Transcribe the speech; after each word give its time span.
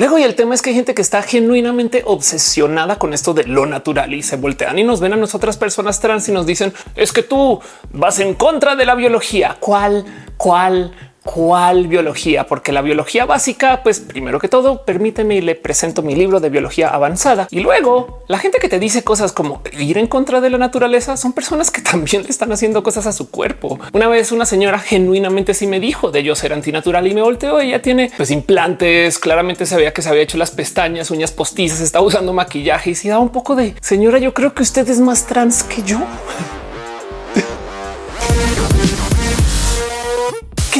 Luego, 0.00 0.16
y 0.16 0.22
el 0.22 0.34
tema 0.34 0.54
es 0.54 0.62
que 0.62 0.70
hay 0.70 0.76
gente 0.76 0.94
que 0.94 1.02
está 1.02 1.20
genuinamente 1.20 2.04
obsesionada 2.06 2.98
con 2.98 3.12
esto 3.12 3.34
de 3.34 3.44
lo 3.44 3.66
natural 3.66 4.14
y 4.14 4.22
se 4.22 4.36
voltean 4.36 4.78
y 4.78 4.82
nos 4.82 4.98
ven 4.98 5.12
a 5.12 5.16
nosotras 5.16 5.58
personas 5.58 6.00
trans 6.00 6.26
y 6.30 6.32
nos 6.32 6.46
dicen 6.46 6.72
es 6.96 7.12
que 7.12 7.22
tú 7.22 7.60
vas 7.92 8.18
en 8.18 8.32
contra 8.32 8.76
de 8.76 8.86
la 8.86 8.94
biología. 8.94 9.58
¿Cuál? 9.60 10.06
¿Cuál? 10.38 11.09
¿Cuál 11.24 11.86
biología? 11.86 12.46
Porque 12.46 12.72
la 12.72 12.82
biología 12.82 13.26
básica, 13.26 13.82
pues 13.82 14.00
primero 14.00 14.38
que 14.38 14.48
todo, 14.48 14.84
permíteme 14.84 15.36
y 15.36 15.40
le 15.40 15.54
presento 15.54 16.02
mi 16.02 16.14
libro 16.14 16.40
de 16.40 16.48
biología 16.48 16.88
avanzada. 16.88 17.46
Y 17.50 17.60
luego 17.60 18.22
la 18.28 18.38
gente 18.38 18.58
que 18.58 18.68
te 18.68 18.78
dice 18.78 19.04
cosas 19.04 19.32
como 19.32 19.60
ir 19.78 19.98
en 19.98 20.06
contra 20.06 20.40
de 20.40 20.48
la 20.50 20.58
naturaleza 20.58 21.16
son 21.16 21.32
personas 21.32 21.70
que 21.70 21.82
también 21.90 22.22
le 22.22 22.30
están 22.30 22.52
haciendo 22.52 22.82
cosas 22.82 23.06
a 23.06 23.12
su 23.12 23.30
cuerpo. 23.30 23.78
Una 23.92 24.08
vez 24.08 24.32
una 24.32 24.46
señora 24.46 24.78
genuinamente 24.78 25.54
sí 25.54 25.66
me 25.66 25.78
dijo 25.80 26.10
de 26.10 26.22
yo 26.22 26.34
ser 26.34 26.52
antinatural 26.52 27.06
y 27.06 27.14
me 27.14 27.22
volteó. 27.22 27.60
Ella 27.60 27.82
tiene 27.82 28.10
pues 28.16 28.30
implantes. 28.30 29.18
Claramente 29.18 29.66
se 29.66 29.76
veía 29.76 29.92
que 29.92 30.02
se 30.02 30.08
había 30.08 30.22
hecho 30.22 30.38
las 30.38 30.50
pestañas, 30.50 31.10
uñas 31.10 31.32
postizas, 31.32 31.80
estaba 31.80 32.04
usando 32.04 32.32
maquillaje 32.32 32.90
y 32.90 32.94
si 32.94 33.08
da 33.08 33.18
un 33.18 33.30
poco 33.30 33.56
de 33.56 33.74
señora. 33.80 34.18
Yo 34.18 34.32
creo 34.32 34.54
que 34.54 34.62
usted 34.62 34.88
es 34.88 35.00
más 35.00 35.26
trans 35.26 35.62
que 35.64 35.82
yo. 35.82 35.98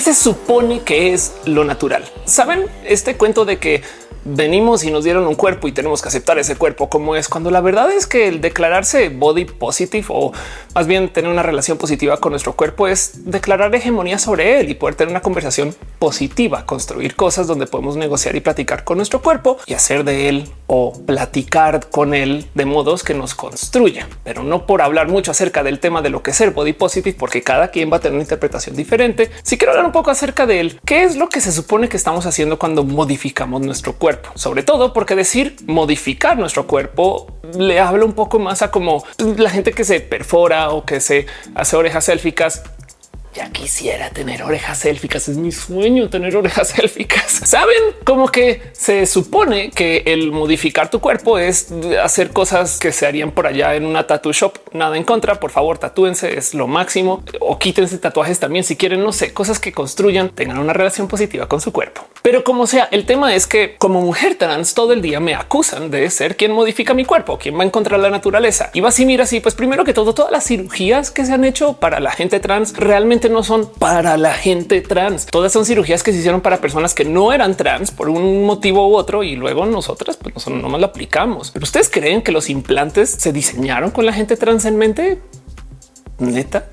¿Qué 0.00 0.14
se 0.14 0.14
supone 0.14 0.80
que 0.80 1.12
es 1.12 1.34
lo 1.45 1.62
natural? 1.62 2.02
¿Saben 2.24 2.64
este 2.86 3.18
cuento 3.18 3.45
de 3.45 3.58
que 3.58 3.82
venimos 4.24 4.84
y 4.84 4.91
nos 4.91 5.04
dieron 5.04 5.27
un 5.27 5.34
cuerpo 5.34 5.68
y 5.68 5.72
tenemos 5.72 6.02
que 6.02 6.08
aceptar 6.08 6.38
ese 6.38 6.56
cuerpo 6.56 6.91
como 6.91 7.16
es 7.16 7.28
cuando 7.28 7.50
la 7.50 7.60
verdad 7.60 7.91
es 7.91 8.06
que 8.06 8.28
el 8.28 8.41
declararse 8.41 9.08
body 9.08 9.46
positive 9.46 10.06
o 10.08 10.32
más 10.74 10.86
bien 10.86 11.08
tener 11.10 11.30
una 11.30 11.42
relación 11.42 11.78
positiva 11.78 12.18
con 12.18 12.32
nuestro 12.32 12.55
cuerpo 12.55 12.86
es 12.86 13.30
declarar 13.30 13.74
hegemonía 13.74 14.18
sobre 14.18 14.60
él 14.60 14.70
y 14.70 14.74
poder 14.74 14.94
tener 14.94 15.10
una 15.10 15.22
conversación 15.22 15.74
positiva, 15.98 16.66
construir 16.66 17.16
cosas 17.16 17.46
donde 17.46 17.66
podemos 17.66 17.96
negociar 17.96 18.36
y 18.36 18.41
platicar 18.41 18.84
con 18.84 18.98
nuestro 18.98 19.22
cuerpo 19.22 19.58
y 19.66 19.74
hacer 19.74 20.05
de 20.05 20.28
él 20.28 20.48
o 20.66 20.92
platicar 20.92 21.88
con 21.91 22.14
él 22.14 22.46
de 22.55 22.64
modos 22.64 23.02
que 23.02 23.14
nos 23.14 23.34
construya, 23.34 24.08
pero 24.22 24.42
no 24.42 24.66
por 24.66 24.82
hablar 24.82 25.08
mucho 25.08 25.30
acerca 25.30 25.62
del 25.62 25.80
tema 25.80 26.03
de 26.03 26.10
lo 26.10 26.22
que 26.22 26.30
es 26.30 26.36
ser 26.36 26.53
body 26.53 26.72
positive, 26.75 27.16
porque 27.19 27.42
cada 27.42 27.69
quien 27.69 27.91
va 27.92 27.97
a 27.97 28.00
tener 28.00 28.14
una 28.14 28.22
interpretación 28.22 28.77
diferente. 28.77 29.30
Si 29.42 29.58
quiero 29.58 29.72
hablar 29.72 29.86
un 29.91 29.92
poco 29.92 30.12
acerca 30.12 30.46
de 30.46 30.60
él, 30.60 30.80
qué 30.86 31.02
es 31.02 31.16
lo 31.16 31.28
que 31.28 31.41
se 31.41 31.50
supone 31.50 31.88
que 31.88 31.96
estamos 31.96 32.24
haciendo 32.24 32.60
cuando 32.60 32.84
modificamos 32.84 33.60
nuestro 33.60 33.94
cuerpo 33.94 34.30
sobre 34.34 34.62
todo 34.62 34.92
porque 34.92 35.16
decir 35.16 35.56
modificar 35.66 36.38
nuestro 36.38 36.66
cuerpo 36.66 37.27
le 37.58 37.80
habla 37.80 38.05
un 38.05 38.12
poco 38.12 38.38
más 38.38 38.62
a 38.62 38.70
como 38.70 39.05
la 39.36 39.50
gente 39.50 39.72
que 39.72 39.84
se 39.84 40.00
perfora 40.00 40.70
o 40.70 40.84
que 40.84 41.00
se 41.00 41.27
hace 41.55 41.77
orejas 41.77 42.08
élficas 42.08 42.62
ya 43.34 43.50
quisiera 43.50 44.11
tener 44.11 44.42
orejas 44.42 44.84
élficas. 44.84 45.28
Es 45.28 45.36
mi 45.36 45.53
sueño 45.53 46.09
tener 46.11 46.36
orejas 46.36 46.78
élficas. 46.78 47.41
Saben 47.45 47.77
como 48.05 48.28
que 48.28 48.62
se 48.72 49.06
supone 49.06 49.70
que 49.70 50.03
el 50.06 50.33
modificar 50.33 50.91
tu 50.91 51.00
cuerpo 51.00 51.39
es 51.39 51.69
hacer 52.03 52.31
cosas 52.31 52.78
que 52.78 52.92
se 52.92 53.06
harían 53.06 53.31
por 53.31 53.47
allá 53.47 53.75
en 53.75 53.87
una 53.87 54.06
tattoo 54.06 54.33
shop. 54.33 54.59
Nada 54.72 54.97
en 54.97 55.05
contra. 55.05 55.39
Por 55.41 55.50
favor, 55.50 55.78
tatúense, 55.78 56.37
es 56.37 56.55
lo 56.55 56.67
máximo 56.67 57.25
o 57.41 57.59
quítense 57.59 57.98
tatuajes 57.98 58.41
también 58.41 58.64
si 58.64 58.77
quieren. 58.77 59.03
No 59.03 59.12
sé, 59.12 59.33
cosas 59.33 59.59
que 59.59 59.72
construyan, 59.72 60.31
tengan 60.31 60.59
una 60.59 60.72
relación 60.72 61.09
positiva 61.09 61.48
con 61.48 61.61
su 61.61 61.72
cuerpo. 61.72 62.06
Pero 62.22 62.44
como 62.44 62.66
sea, 62.66 62.88
el 62.90 63.06
tema 63.06 63.34
es 63.34 63.46
que 63.46 63.76
como 63.78 64.02
mujer 64.02 64.34
trans 64.34 64.74
todo 64.74 64.92
el 64.92 65.00
día 65.00 65.20
me 65.20 65.34
acusan 65.34 65.90
de 65.90 66.10
ser 66.10 66.36
quien 66.36 66.52
modifica 66.52 66.92
mi 66.92 67.04
cuerpo, 67.06 67.38
quien 67.38 67.58
va 67.58 67.64
en 67.64 67.70
contra 67.70 67.96
de 67.96 68.02
la 68.02 68.10
naturaleza. 68.10 68.70
Y 68.74 68.80
vas 68.80 68.98
y 69.00 69.06
mira 69.06 69.24
así, 69.24 69.40
pues 69.40 69.54
primero 69.54 69.84
que 69.84 69.94
todo, 69.94 70.12
todas 70.12 70.30
las 70.30 70.44
cirugías 70.44 71.10
que 71.10 71.24
se 71.24 71.32
han 71.32 71.44
hecho 71.44 71.74
para 71.74 71.98
la 71.98 72.10
gente 72.10 72.38
trans 72.38 72.76
realmente 72.76 73.30
no 73.30 73.42
son 73.42 73.70
para 73.72 74.18
la 74.18 74.34
gente 74.34 74.82
trans. 74.82 75.26
Todas 75.26 75.52
son 75.52 75.64
cirugías 75.64 76.02
que 76.02 76.12
se 76.12 76.18
hicieron 76.18 76.42
para 76.42 76.60
personas 76.60 76.94
que 76.94 77.06
no 77.06 77.32
eran 77.32 77.56
trans 77.56 77.91
por 77.91 78.10
un 78.10 78.44
motivo 78.44 78.88
u 78.88 78.96
otro 78.96 79.22
y 79.22 79.36
luego 79.36 79.64
nosotras 79.64 80.18
pues 80.18 80.34
nosotros 80.34 80.62
más 80.70 80.80
lo 80.80 80.86
aplicamos. 80.86 81.50
Pero 81.50 81.64
ustedes 81.64 81.88
creen 81.88 82.20
que 82.20 82.32
los 82.32 82.50
implantes 82.50 83.10
se 83.10 83.32
diseñaron 83.32 83.91
con 83.91 84.04
la 84.04 84.12
gente 84.12 84.36
trans 84.36 84.66
en 84.66 84.76
mente? 84.76 85.18
Neta, 86.18 86.66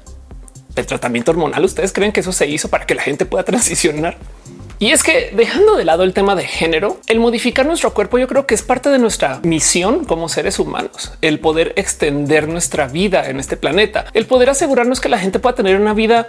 el 0.76 0.86
tratamiento 0.86 1.32
hormonal. 1.32 1.64
Ustedes 1.64 1.94
creen 1.94 2.12
que 2.12 2.20
eso 2.20 2.34
se 2.34 2.48
hizo 2.48 2.68
para 2.68 2.86
que 2.86 2.96
la 2.96 3.02
gente 3.02 3.26
pueda 3.26 3.46
transicionar? 3.46 4.18
Y 4.80 4.92
es 4.92 5.02
que 5.02 5.32
dejando 5.36 5.76
de 5.76 5.86
lado 5.86 6.04
el 6.04 6.14
tema 6.14 6.36
de 6.36 6.46
género, 6.46 7.00
el 7.08 7.20
modificar 7.20 7.66
nuestro 7.66 7.94
cuerpo 7.94 8.20
yo 8.20 8.28
creo 8.28 8.46
que 8.46 8.54
es 8.54 8.62
parte 8.62 8.90
de 8.90 9.00
nuestra 9.00 9.40
misión 9.44 10.06
como 10.06 10.30
seres 10.30 10.60
humanos, 10.60 11.14
el 11.22 11.40
poder 11.40 11.74
extender 11.78 12.48
nuestra 12.48 12.88
vida 12.88 13.28
en 13.28 13.40
este 13.40 13.58
planeta, 13.58 14.06
el 14.14 14.28
poder 14.28 14.52
asegurarnos 14.52 15.02
que 15.02 15.10
la 15.10 15.18
gente 15.18 15.40
pueda 15.40 15.56
tener 15.56 15.80
una 15.80 15.94
vida 15.94 16.28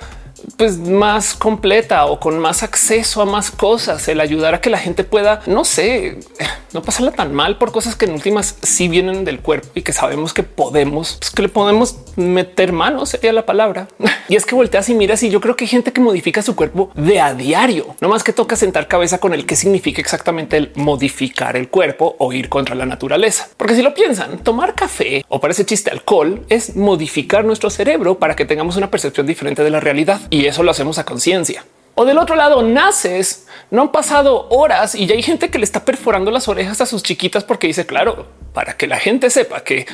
pues 0.56 0.78
más 0.78 1.34
completa 1.34 2.06
o 2.06 2.20
con 2.20 2.38
más 2.38 2.62
acceso 2.62 3.22
a 3.22 3.24
más 3.24 3.50
cosas, 3.50 4.08
el 4.08 4.20
ayudar 4.20 4.54
a 4.54 4.60
que 4.60 4.70
la 4.70 4.78
gente 4.78 5.04
pueda, 5.04 5.42
no 5.46 5.64
sé, 5.64 6.18
no 6.72 6.82
pasarla 6.82 7.12
tan 7.12 7.34
mal 7.34 7.58
por 7.58 7.72
cosas 7.72 7.96
que 7.96 8.06
en 8.06 8.12
últimas 8.12 8.56
sí 8.62 8.88
vienen 8.88 9.24
del 9.24 9.40
cuerpo 9.40 9.68
y 9.74 9.82
que 9.82 9.92
sabemos 9.92 10.34
que 10.34 10.42
podemos, 10.42 11.16
pues 11.18 11.30
que 11.30 11.42
le 11.42 11.48
podemos 11.48 11.96
meter 12.16 12.72
manos, 12.72 13.10
sería 13.10 13.32
la 13.32 13.46
palabra. 13.46 13.88
Y 14.30 14.36
es 14.36 14.44
que 14.44 14.54
volteas 14.54 14.86
y 14.90 14.94
miras 14.94 15.22
y 15.22 15.30
yo 15.30 15.40
creo 15.40 15.56
que 15.56 15.64
hay 15.64 15.68
gente 15.68 15.90
que 15.90 16.02
modifica 16.02 16.42
su 16.42 16.54
cuerpo 16.54 16.90
de 16.94 17.18
a 17.18 17.32
diario, 17.32 17.96
no 18.02 18.10
más 18.10 18.22
que 18.22 18.34
toca 18.38 18.54
sentar 18.54 18.86
cabeza 18.86 19.18
con 19.18 19.34
el 19.34 19.46
que 19.46 19.56
significa 19.56 20.00
exactamente 20.00 20.56
el 20.56 20.70
modificar 20.76 21.56
el 21.56 21.68
cuerpo 21.70 22.14
o 22.20 22.32
ir 22.32 22.48
contra 22.48 22.76
la 22.76 22.86
naturaleza. 22.86 23.48
Porque 23.56 23.74
si 23.74 23.82
lo 23.82 23.94
piensan, 23.94 24.44
tomar 24.44 24.76
café 24.76 25.24
o 25.28 25.40
parece 25.40 25.66
chiste 25.66 25.90
alcohol 25.90 26.46
es 26.48 26.76
modificar 26.76 27.44
nuestro 27.44 27.68
cerebro 27.68 28.20
para 28.20 28.36
que 28.36 28.44
tengamos 28.44 28.76
una 28.76 28.92
percepción 28.92 29.26
diferente 29.26 29.64
de 29.64 29.70
la 29.70 29.80
realidad 29.80 30.20
y 30.30 30.46
eso 30.46 30.62
lo 30.62 30.70
hacemos 30.70 30.98
a 30.98 31.04
conciencia. 31.04 31.64
O 31.96 32.04
del 32.04 32.16
otro 32.18 32.36
lado, 32.36 32.62
naces, 32.62 33.48
no 33.72 33.82
han 33.82 33.90
pasado 33.90 34.46
horas 34.50 34.94
y 34.94 35.06
ya 35.06 35.16
hay 35.16 35.22
gente 35.24 35.50
que 35.50 35.58
le 35.58 35.64
está 35.64 35.84
perforando 35.84 36.30
las 36.30 36.46
orejas 36.46 36.80
a 36.80 36.86
sus 36.86 37.02
chiquitas 37.02 37.42
porque 37.42 37.66
dice, 37.66 37.86
claro, 37.86 38.28
para 38.54 38.76
que 38.76 38.86
la 38.86 39.00
gente 39.00 39.30
sepa 39.30 39.64
que 39.64 39.84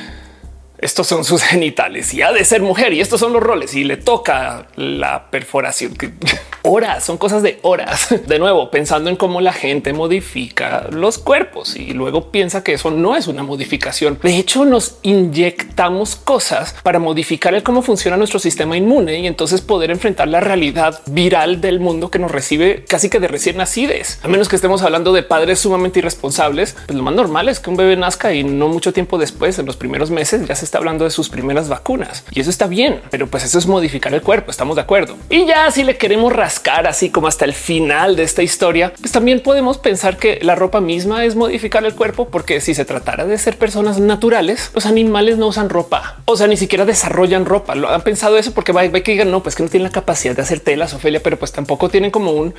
estos 0.77 1.07
son 1.07 1.23
sus 1.23 1.43
genitales 1.43 2.13
y 2.13 2.21
ha 2.21 2.31
de 2.31 2.43
ser 2.43 2.61
mujer 2.61 2.93
y 2.93 3.01
estos 3.01 3.19
son 3.19 3.33
los 3.33 3.41
roles 3.41 3.73
y 3.75 3.83
le 3.83 3.97
toca 3.97 4.67
la 4.75 5.29
perforación. 5.29 5.95
Horas 6.67 7.03
son 7.03 7.17
cosas 7.17 7.43
de 7.43 7.59
horas. 7.61 8.07
De 8.27 8.39
nuevo, 8.39 8.71
pensando 8.71 9.11
en 9.11 9.15
cómo 9.15 9.39
la 9.39 9.53
gente 9.53 9.93
modifica 9.93 10.87
los 10.89 11.19
cuerpos 11.19 11.75
y 11.75 11.93
luego 11.93 12.31
piensa 12.31 12.63
que 12.63 12.73
eso 12.73 12.89
no 12.89 13.15
es 13.15 13.27
una 13.27 13.43
modificación. 13.43 14.17
De 14.23 14.35
hecho, 14.37 14.65
nos 14.65 14.97
inyectamos 15.03 16.15
cosas 16.15 16.75
para 16.81 16.97
modificar 16.97 17.53
el 17.53 17.61
cómo 17.61 17.83
funciona 17.83 18.17
nuestro 18.17 18.39
sistema 18.39 18.75
inmune 18.75 19.19
y 19.19 19.27
entonces 19.27 19.61
poder 19.61 19.91
enfrentar 19.91 20.27
la 20.27 20.39
realidad 20.39 21.01
viral 21.05 21.61
del 21.61 21.79
mundo 21.79 22.09
que 22.09 22.17
nos 22.17 22.31
recibe 22.31 22.83
casi 22.87 23.09
que 23.09 23.19
de 23.19 23.27
recién 23.27 23.57
nacides. 23.57 24.19
A 24.23 24.27
menos 24.27 24.49
que 24.49 24.55
estemos 24.55 24.81
hablando 24.81 25.13
de 25.13 25.21
padres 25.21 25.59
sumamente 25.59 25.99
irresponsables, 25.99 26.75
pues 26.87 26.97
lo 26.97 27.03
más 27.03 27.13
normal 27.13 27.47
es 27.47 27.59
que 27.59 27.69
un 27.69 27.77
bebé 27.77 27.95
nazca 27.95 28.33
y 28.33 28.43
no 28.43 28.69
mucho 28.69 28.91
tiempo 28.91 29.19
después, 29.19 29.59
en 29.59 29.67
los 29.67 29.77
primeros 29.77 30.09
meses, 30.09 30.47
ya 30.47 30.55
se 30.55 30.64
está 30.65 30.79
hablando 30.79 31.05
de 31.05 31.11
sus 31.11 31.29
primeras 31.29 31.69
vacunas 31.69 32.23
y 32.31 32.41
eso 32.41 32.49
está 32.49 32.67
bien, 32.67 33.01
pero 33.09 33.27
pues 33.27 33.43
eso 33.43 33.57
es 33.57 33.67
modificar 33.67 34.13
el 34.13 34.21
cuerpo. 34.21 34.51
Estamos 34.51 34.75
de 34.75 34.81
acuerdo. 34.81 35.15
Y 35.29 35.45
ya 35.45 35.71
si 35.71 35.83
le 35.83 35.97
queremos 35.97 36.33
rascar 36.33 36.87
así 36.87 37.09
como 37.09 37.27
hasta 37.27 37.45
el 37.45 37.53
final 37.53 38.15
de 38.15 38.23
esta 38.23 38.43
historia, 38.43 38.93
pues 38.99 39.11
también 39.11 39.41
podemos 39.41 39.77
pensar 39.77 40.17
que 40.17 40.39
la 40.41 40.55
ropa 40.55 40.81
misma 40.81 41.25
es 41.25 41.35
modificar 41.35 41.85
el 41.85 41.95
cuerpo, 41.95 42.29
porque 42.29 42.61
si 42.61 42.73
se 42.73 42.85
tratara 42.85 43.25
de 43.25 43.37
ser 43.37 43.57
personas 43.57 43.99
naturales, 43.99 44.71
los 44.73 44.85
animales 44.85 45.37
no 45.37 45.47
usan 45.47 45.69
ropa, 45.69 46.17
o 46.25 46.35
sea, 46.35 46.47
ni 46.47 46.57
siquiera 46.57 46.85
desarrollan 46.85 47.45
ropa. 47.45 47.75
Lo 47.75 47.89
han 47.89 48.01
pensado 48.01 48.37
eso 48.37 48.53
porque 48.53 48.71
va, 48.71 48.87
que 48.89 49.11
digan 49.11 49.31
no, 49.31 49.43
pues 49.43 49.55
que 49.55 49.63
no 49.63 49.69
tienen 49.69 49.87
la 49.87 49.91
capacidad 49.93 50.35
de 50.35 50.41
hacer 50.41 50.59
telas, 50.59 50.93
Ofelia, 50.93 51.21
pero 51.23 51.37
pues 51.37 51.51
tampoco 51.51 51.89
tienen 51.89 52.11
como 52.11 52.31
un 52.31 52.53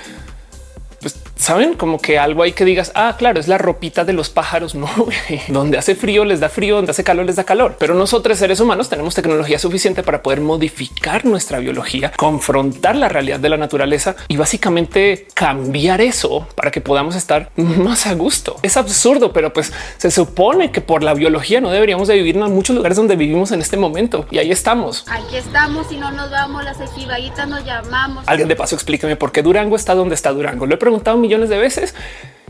saben 1.36 1.74
como 1.74 1.98
que 1.98 2.18
algo 2.18 2.42
hay 2.42 2.52
que 2.52 2.64
digas, 2.64 2.92
ah, 2.94 3.14
claro, 3.18 3.38
es 3.38 3.46
la 3.46 3.58
ropita 3.58 4.04
de 4.04 4.12
los 4.12 4.30
pájaros, 4.30 4.74
no 4.74 4.88
donde 5.48 5.78
hace 5.78 5.94
frío 5.94 6.24
les 6.24 6.40
da 6.40 6.48
frío, 6.48 6.76
donde 6.76 6.90
hace 6.90 7.04
calor 7.04 7.26
les 7.26 7.36
da 7.36 7.44
calor. 7.44 7.76
Pero 7.78 7.94
nosotros 7.94 8.38
seres 8.38 8.60
humanos 8.60 8.88
tenemos 8.88 9.14
tecnología 9.14 9.58
suficiente 9.58 10.02
para 10.02 10.22
poder 10.22 10.40
modificar 10.40 11.24
nuestra 11.24 11.58
biología, 11.58 12.12
confrontar 12.16 12.96
la 12.96 13.08
realidad 13.08 13.38
de 13.38 13.48
la 13.48 13.56
naturaleza 13.56 14.16
y 14.28 14.36
básicamente 14.36 15.28
cambiar 15.34 16.00
eso 16.00 16.46
para 16.54 16.70
que 16.70 16.80
podamos 16.80 17.14
estar 17.14 17.50
más 17.56 18.06
a 18.06 18.14
gusto. 18.14 18.56
Es 18.62 18.76
absurdo, 18.76 19.32
pero 19.32 19.52
pues 19.52 19.72
se 19.98 20.10
supone 20.10 20.72
que 20.72 20.80
por 20.80 21.02
la 21.02 21.14
biología 21.14 21.60
no 21.60 21.70
deberíamos 21.70 22.08
de 22.08 22.14
vivir 22.14 22.36
en 22.36 22.42
muchos 22.52 22.74
lugares 22.74 22.96
donde 22.96 23.16
vivimos 23.16 23.52
en 23.52 23.60
este 23.60 23.76
momento 23.76 24.26
y 24.30 24.38
ahí 24.38 24.50
estamos. 24.50 25.04
Aquí 25.08 25.36
estamos 25.36 25.90
y 25.92 25.96
no 25.96 26.10
nos 26.10 26.30
vamos, 26.30 26.64
las 26.64 26.80
equivaditas 26.80 27.48
nos 27.48 27.64
llamamos. 27.64 28.24
Alguien 28.26 28.48
de 28.48 28.56
paso 28.56 28.74
explíqueme 28.74 29.16
por 29.16 29.32
qué 29.32 29.42
Durango 29.42 29.76
está 29.76 29.94
donde 29.94 30.14
está 30.14 30.32
Durango. 30.32 30.66
Lo 30.66 30.74
he 30.74 30.78
preguntado 30.78 31.16
millones 31.26 31.48
de 31.48 31.58
veces 31.58 31.94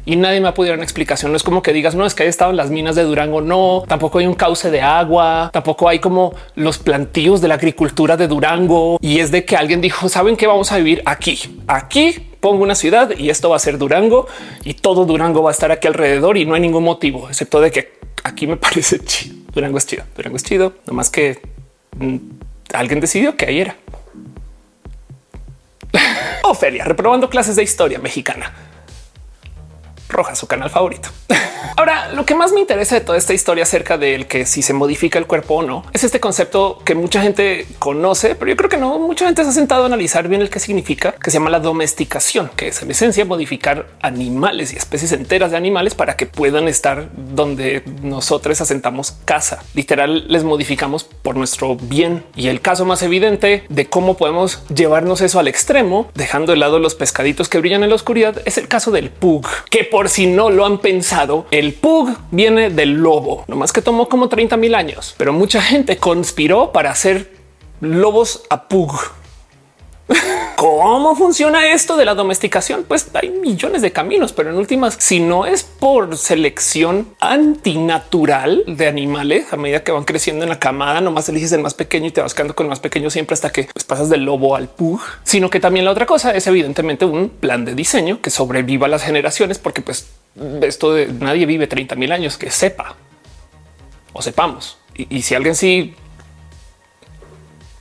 y 0.07 0.15
nadie 0.15 0.41
me 0.41 0.49
ha 0.49 0.55
podido 0.55 0.71
dar 0.71 0.79
una 0.79 0.85
explicación. 0.85 1.33
No 1.33 1.37
es 1.37 1.43
como 1.43 1.63
que 1.63 1.73
digas, 1.73 1.97
no 1.97 2.07
es 2.07 2.15
que 2.15 2.23
haya 2.23 2.31
estado 2.31 2.53
en 2.53 2.57
las 2.57 2.71
minas 2.71 2.95
de 2.95 3.03
Durango. 3.03 3.41
No, 3.41 3.83
tampoco 3.89 4.21
hay 4.21 4.27
un 4.27 4.35
cauce 4.35 4.71
de 4.71 4.81
agua, 4.81 5.51
tampoco 5.53 5.89
hay 5.89 5.99
como 5.99 6.33
los 6.55 6.79
plantíos 6.79 7.41
de 7.41 7.49
la 7.49 7.55
agricultura 7.55 8.17
de 8.17 8.29
Durango. 8.29 8.99
Y 9.01 9.19
es 9.19 9.33
de 9.33 9.45
que 9.45 9.57
alguien 9.57 9.81
dijo, 9.81 10.09
saben 10.09 10.37
que 10.37 10.47
vamos 10.47 10.71
a 10.71 10.79
vivir 10.79 11.03
aquí, 11.05 11.61
aquí 11.67 12.31
pongo 12.41 12.63
una 12.63 12.77
ciudad 12.77 13.11
y 13.19 13.31
esto 13.31 13.51
va 13.51 13.57
a 13.57 13.59
ser 13.59 13.77
Durango 13.77 14.29
y 14.63 14.75
todo 14.75 15.05
Durango 15.05 15.43
va 15.43 15.51
a 15.51 15.53
estar 15.53 15.73
aquí 15.73 15.89
alrededor 15.89 16.37
y 16.37 16.47
no 16.47 16.55
hay 16.55 16.61
ningún 16.61 16.85
motivo, 16.85 17.29
excepto 17.29 17.61
de 17.61 17.73
que 17.73 17.99
aquí 18.23 18.47
me 18.47 18.57
parece 18.57 19.01
chido. 19.01 19.35
Durango 19.53 19.79
es 19.79 19.87
chido, 19.87 20.05
Durango 20.15 20.37
es 20.37 20.45
chido, 20.45 20.75
no 20.87 20.93
más 20.93 21.11
que 21.11 21.41
mm, 21.99 22.17
alguien 22.75 23.01
decidió 23.01 23.37
que 23.37 23.47
ahí 23.47 23.61
era. 23.61 23.77
Ofelia, 26.45 26.85
reprobando 26.85 27.29
clases 27.29 27.57
de 27.57 27.65
historia 27.65 27.99
mexicana. 27.99 28.66
Roja, 30.09 30.35
su 30.35 30.47
canal 30.47 30.71
favorito. 30.71 31.09
Ahora, 31.77 32.13
lo 32.13 32.25
que 32.25 32.35
más 32.35 32.53
me 32.53 32.61
interesa 32.61 32.95
de 32.95 33.01
toda 33.01 33.19
esta 33.19 33.35
historia 33.35 33.65
acerca 33.65 33.99
del 33.99 34.27
que 34.27 34.47
si 34.47 34.63
se 34.63 34.73
modifica 34.73 35.19
el 35.19 35.27
cuerpo 35.27 35.57
o 35.57 35.63
no 35.63 35.85
es 35.93 36.05
este 36.05 36.21
concepto 36.21 36.79
que 36.85 36.95
mucha 36.95 37.21
gente 37.21 37.67
conoce, 37.79 38.35
pero 38.35 38.51
yo 38.51 38.57
creo 38.57 38.71
que 38.71 38.77
no 38.77 38.99
mucha 38.99 39.27
gente 39.27 39.43
se 39.43 39.51
ha 39.51 39.53
sentado 39.53 39.83
a 39.83 39.87
analizar 39.87 40.29
bien 40.29 40.41
el 40.41 40.51
que 40.51 40.61
significa, 40.61 41.13
que 41.13 41.31
se 41.31 41.39
llama 41.39 41.51
la 41.51 41.61
domesticación, 41.61 42.51
que 42.57 42.69
es 42.69 42.83
en 42.83 42.91
esencia 42.91 43.25
modificar 43.25 43.87
animales 44.01 44.73
y 44.73 44.77
especies 44.77 45.13
enteras 45.13 45.51
de 45.51 45.57
animales 45.57 45.95
para 45.95 46.17
que 46.17 46.27
puedan 46.27 46.69
estar 46.69 47.09
donde 47.15 47.83
nosotros 48.03 48.61
asentamos 48.61 49.13
casa. 49.25 49.63
Literal, 49.75 50.27
les 50.29 50.45
modificamos 50.45 51.05
por 51.05 51.37
nuestro 51.37 51.77
bien. 51.77 52.25
Y 52.37 52.49
el 52.49 52.61
caso 52.61 52.85
más 52.85 53.03
evidente 53.03 53.65
de 53.69 53.87
cómo 53.87 54.17
podemos 54.17 54.63
llevarnos 54.69 55.21
eso 55.21 55.39
al 55.39 55.49
extremo, 55.49 56.11
dejando 56.15 56.53
de 56.53 56.59
lado 56.59 56.79
los 56.79 56.95
pescaditos 56.95 57.49
que 57.49 57.59
brillan 57.59 57.83
en 57.83 57.91
la 57.91 57.95
oscuridad, 57.95 58.43
es 58.45 58.59
el 58.59 58.69
caso 58.69 58.91
del 58.91 59.11
pug, 59.11 59.47
que 59.71 59.85
por 59.85 59.96
si 60.09 60.27
no 60.27 60.51
lo 60.51 60.67
han 60.67 60.79
pensado, 60.79 61.47
el 61.51 61.73
pug 61.73 62.15
viene 62.31 62.71
del 62.71 62.95
lobo, 62.95 63.45
no 63.49 63.57
más 63.57 63.73
que 63.73 63.83
tomó 63.83 64.09
como 64.09 64.29
30 64.29 64.57
mil 64.57 64.75
años, 64.75 65.15
pero 65.17 65.33
mucha 65.33 65.61
gente 65.63 65.97
conspiró 65.97 66.73
para 66.73 66.91
hacer 66.91 67.33
lobos 67.81 68.45
a 68.51 68.69
pug. 68.69 68.93
¿Cómo 70.57 71.15
funciona 71.15 71.71
esto 71.73 71.99
de 71.99 72.07
la 72.07 72.15
domesticación? 72.15 72.85
Pues 72.89 73.11
hay 73.13 73.29
millones 73.29 73.83
de 73.83 73.93
caminos, 73.93 74.33
pero 74.33 74.49
en 74.49 74.57
últimas, 74.57 74.97
si 74.99 75.21
no 75.21 75.45
es 75.45 75.63
por 75.63 76.17
selección 76.17 77.15
antinatural 77.21 78.65
de 78.67 78.87
animales, 78.87 79.53
a 79.53 79.59
medida 79.59 79.85
que 79.85 79.93
van 79.93 80.05
creciendo 80.05 80.45
en 80.45 80.49
la 80.49 80.59
camada, 80.59 81.03
nomás 81.03 81.29
eliges 81.29 81.53
el 81.53 81.61
más 81.61 81.75
pequeño 81.75 82.07
y 82.07 82.11
te 82.11 82.23
vas 82.23 82.33
quedando 82.33 82.55
con 82.55 82.65
el 82.65 82.71
más 82.71 82.81
pequeño 82.81 83.11
siempre 83.11 83.35
hasta 83.35 83.53
que 83.53 83.65
pues, 83.65 83.85
pasas 83.85 84.09
del 84.09 84.25
lobo 84.25 84.57
al 84.57 84.69
pug, 84.69 84.99
sino 85.25 85.51
que 85.51 85.61
también 85.61 85.85
la 85.85 85.91
otra 85.91 86.07
cosa 86.07 86.35
es 86.35 86.47
evidentemente 86.47 87.05
un 87.05 87.29
plan 87.29 87.67
de 87.67 87.75
diseño 87.75 88.23
que 88.23 88.31
sobreviva 88.31 88.87
a 88.87 88.89
las 88.89 89.03
generaciones, 89.03 89.59
porque 89.59 89.83
pues 89.83 90.09
esto 90.63 90.95
de 90.95 91.09
nadie 91.09 91.45
vive 91.45 91.67
30 91.67 91.97
mil 91.97 92.13
años 92.13 92.39
que 92.39 92.51
sepa 92.51 92.97
o 94.15 94.23
sepamos. 94.23 94.79
Y, 94.97 95.19
y 95.19 95.21
si 95.21 95.35
alguien 95.35 95.55
sí 95.55 95.95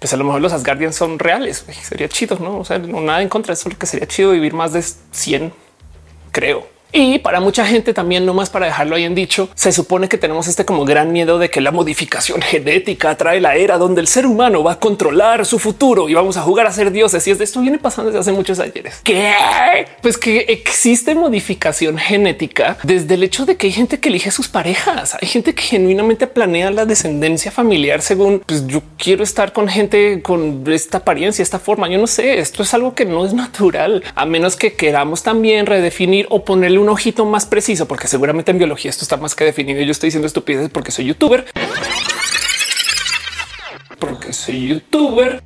pues 0.06 0.14
a 0.14 0.18
lo 0.18 0.24
mejor 0.24 0.40
los 0.40 0.54
Asgardians 0.54 0.96
son 0.96 1.18
reales. 1.18 1.66
Sería 1.82 2.08
chido, 2.08 2.38
no? 2.38 2.60
O 2.60 2.64
sea, 2.64 2.78
no 2.78 3.02
nada 3.02 3.24
en 3.24 3.28
contra 3.28 3.54
eso, 3.54 3.72
que 3.72 3.88
sería 3.88 4.08
chido 4.08 4.34
vivir 4.34 4.54
más 4.54 4.72
de 4.72 4.84
100, 4.84 5.52
creo. 6.30 6.68
Y 6.98 7.20
para 7.20 7.42
mucha 7.42 7.66
gente 7.66 7.94
también, 7.94 8.26
no 8.26 8.34
más 8.34 8.50
para 8.50 8.68
dejarlo 8.68 8.96
ahí 8.96 9.04
en 9.04 9.16
dicho, 9.16 9.50
se 9.54 9.74
supone 9.74 10.08
que 10.08 10.18
tenemos 10.18 10.48
este 10.48 10.64
como 10.64 10.86
gran 10.86 11.12
miedo 11.12 11.38
de 11.38 11.50
que 11.50 11.60
la 11.60 11.72
modificación 11.72 12.42
genética 12.42 13.18
trae 13.18 13.42
la 13.42 13.58
era 13.58 13.78
donde 13.78 14.00
el 14.00 14.08
ser 14.08 14.26
humano 14.26 14.64
va 14.64 14.74
a 14.74 14.80
controlar 14.80 15.46
su 15.46 15.60
futuro 15.60 16.08
y 16.08 16.14
vamos 16.14 16.38
a 16.38 16.42
jugar 16.42 16.68
a 16.68 16.72
ser 16.72 16.92
dioses. 16.92 17.28
Y 17.28 17.32
es 17.32 17.38
de 17.38 17.44
esto 17.44 17.60
viene 17.60 17.80
pasando 17.80 18.12
desde 18.12 18.22
hace 18.22 18.32
muchos 18.32 18.60
ayeres. 18.60 19.02
¿Qué? 19.04 19.34
Pues 20.02 20.18
que 20.18 20.46
existe 20.48 21.16
modificación 21.16 21.98
genética 21.98 22.78
desde 22.84 23.16
el 23.16 23.24
hecho 23.24 23.46
de 23.46 23.58
que 23.58 23.68
hay 23.68 23.74
gente 23.74 24.00
que 24.00 24.08
elige 24.08 24.32
sus 24.32 24.48
parejas. 24.48 25.18
Hay 25.22 25.28
gente 25.28 25.54
que 25.54 25.64
genuinamente 25.64 26.28
planea 26.28 26.72
la 26.72 26.86
descendencia 26.86 27.52
familiar 27.52 28.02
según 28.02 28.42
pues 28.46 28.68
yo 28.68 28.82
quiero 28.98 29.22
estar 29.22 29.52
con 29.52 29.68
gente 29.68 30.22
con 30.22 30.64
esta 30.72 31.00
apariencia, 31.00 31.44
esta 31.44 31.60
forma. 31.60 31.90
Yo 31.90 31.98
no 31.98 32.08
sé, 32.08 32.40
esto 32.40 32.64
es 32.64 32.74
algo 32.74 32.96
que 32.96 33.04
no 33.04 33.26
es 33.26 33.34
natural, 33.34 34.02
a 34.16 34.26
menos 34.26 34.56
que 34.56 34.74
queramos 34.76 35.24
también 35.24 35.66
redefinir 35.66 36.26
o 36.30 36.46
ponerle 36.46 36.80
un 36.80 36.85
ojito 36.90 37.26
más 37.26 37.46
preciso, 37.46 37.88
porque 37.88 38.08
seguramente 38.08 38.52
en 38.52 38.58
biología 38.58 38.90
esto 38.90 39.04
está 39.04 39.18
más 39.18 39.36
que 39.36 39.46
definido. 39.46 39.82
Yo 39.82 39.92
estoy 39.92 40.08
diciendo 40.08 40.28
estupideces 40.28 40.70
porque 40.70 40.92
soy 40.92 41.06
youtuber. 41.06 41.46
Porque 44.00 44.34
soy 44.34 44.68
youtuber. 44.68 45.44